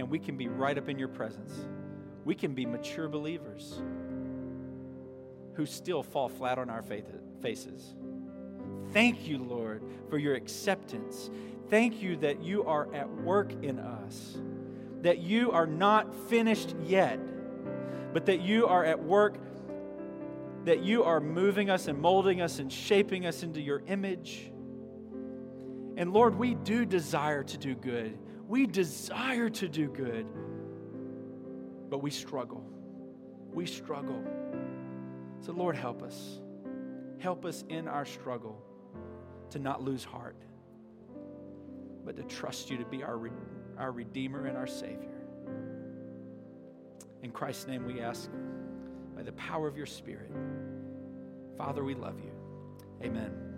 We 0.10 0.20
can 0.20 0.36
be 0.36 0.47
right 0.47 0.78
up 0.78 0.89
in 0.89 0.97
your 0.97 1.07
presence. 1.07 1.53
We 2.26 2.36
can 2.36 2.53
be 2.53 2.66
mature 2.66 3.07
believers 3.07 3.80
who 5.53 5.66
still 5.66 6.03
fall 6.03 6.30
flat 6.30 6.57
on 6.57 6.70
our 6.70 6.84
faces. 7.41 7.95
Thank 8.91 9.28
you, 9.28 9.38
Lord, 9.38 9.84
for 10.10 10.18
your 10.18 10.34
acceptance. 10.36 11.30
Thank 11.70 12.01
you 12.01 12.16
that 12.18 12.41
you 12.41 12.64
are 12.64 12.93
at 12.93 13.10
work 13.10 13.51
in 13.64 13.78
us, 13.78 14.38
that 15.01 15.20
you 15.20 15.51
are 15.51 15.68
not 15.68 16.16
finished 16.30 16.76
yet, 16.84 17.20
but 18.14 18.26
that 18.26 18.41
you 18.41 18.66
are 18.66 18.84
at 18.84 19.03
work, 19.03 19.38
that 20.66 20.82
you 20.82 21.03
are 21.03 21.20
moving 21.20 21.70
us 21.70 21.88
and 21.88 21.99
molding 21.99 22.41
us 22.41 22.57
and 22.57 22.74
shaping 22.74 23.28
us 23.28 23.43
into 23.43 23.62
your 23.62 23.84
image. 23.88 24.51
And 25.97 26.12
Lord, 26.12 26.36
we 26.36 26.55
do 26.55 26.86
desire 26.86 27.43
to 27.43 27.57
do 27.57 27.76
good. 27.76 28.18
We 28.50 28.66
desire 28.66 29.47
to 29.47 29.68
do 29.68 29.88
good, 29.88 30.26
but 31.88 32.02
we 32.02 32.10
struggle. 32.10 32.66
We 33.54 33.68
struggle. 33.68 34.24
So, 35.39 35.52
Lord, 35.52 35.76
help 35.76 36.02
us. 36.02 36.39
Help 37.20 37.45
us 37.45 37.64
in 37.70 37.88
our 37.88 38.06
struggle 38.06 38.60
to 39.52 39.60
not 39.60 39.84
lose 39.84 40.04
heart, 40.04 40.36
but 42.04 42.18
to 42.18 42.24
trust 42.24 42.72
you 42.72 42.78
to 42.78 42.86
be 42.86 43.04
our, 43.04 43.30
our 43.78 43.91
Redeemer 43.91 44.47
and 44.47 44.58
our 44.58 44.66
Savior. 44.66 45.22
In 47.22 47.30
Christ's 47.30 47.68
name 47.68 47.86
we 47.86 48.02
ask, 48.02 48.32
by 49.16 49.22
the 49.22 49.34
power 49.34 49.68
of 49.68 49.78
your 49.78 49.86
Spirit. 49.86 50.32
Father, 51.56 51.84
we 51.84 51.93
love 51.93 52.20
you. 52.20 52.32
Amen. 53.04 53.49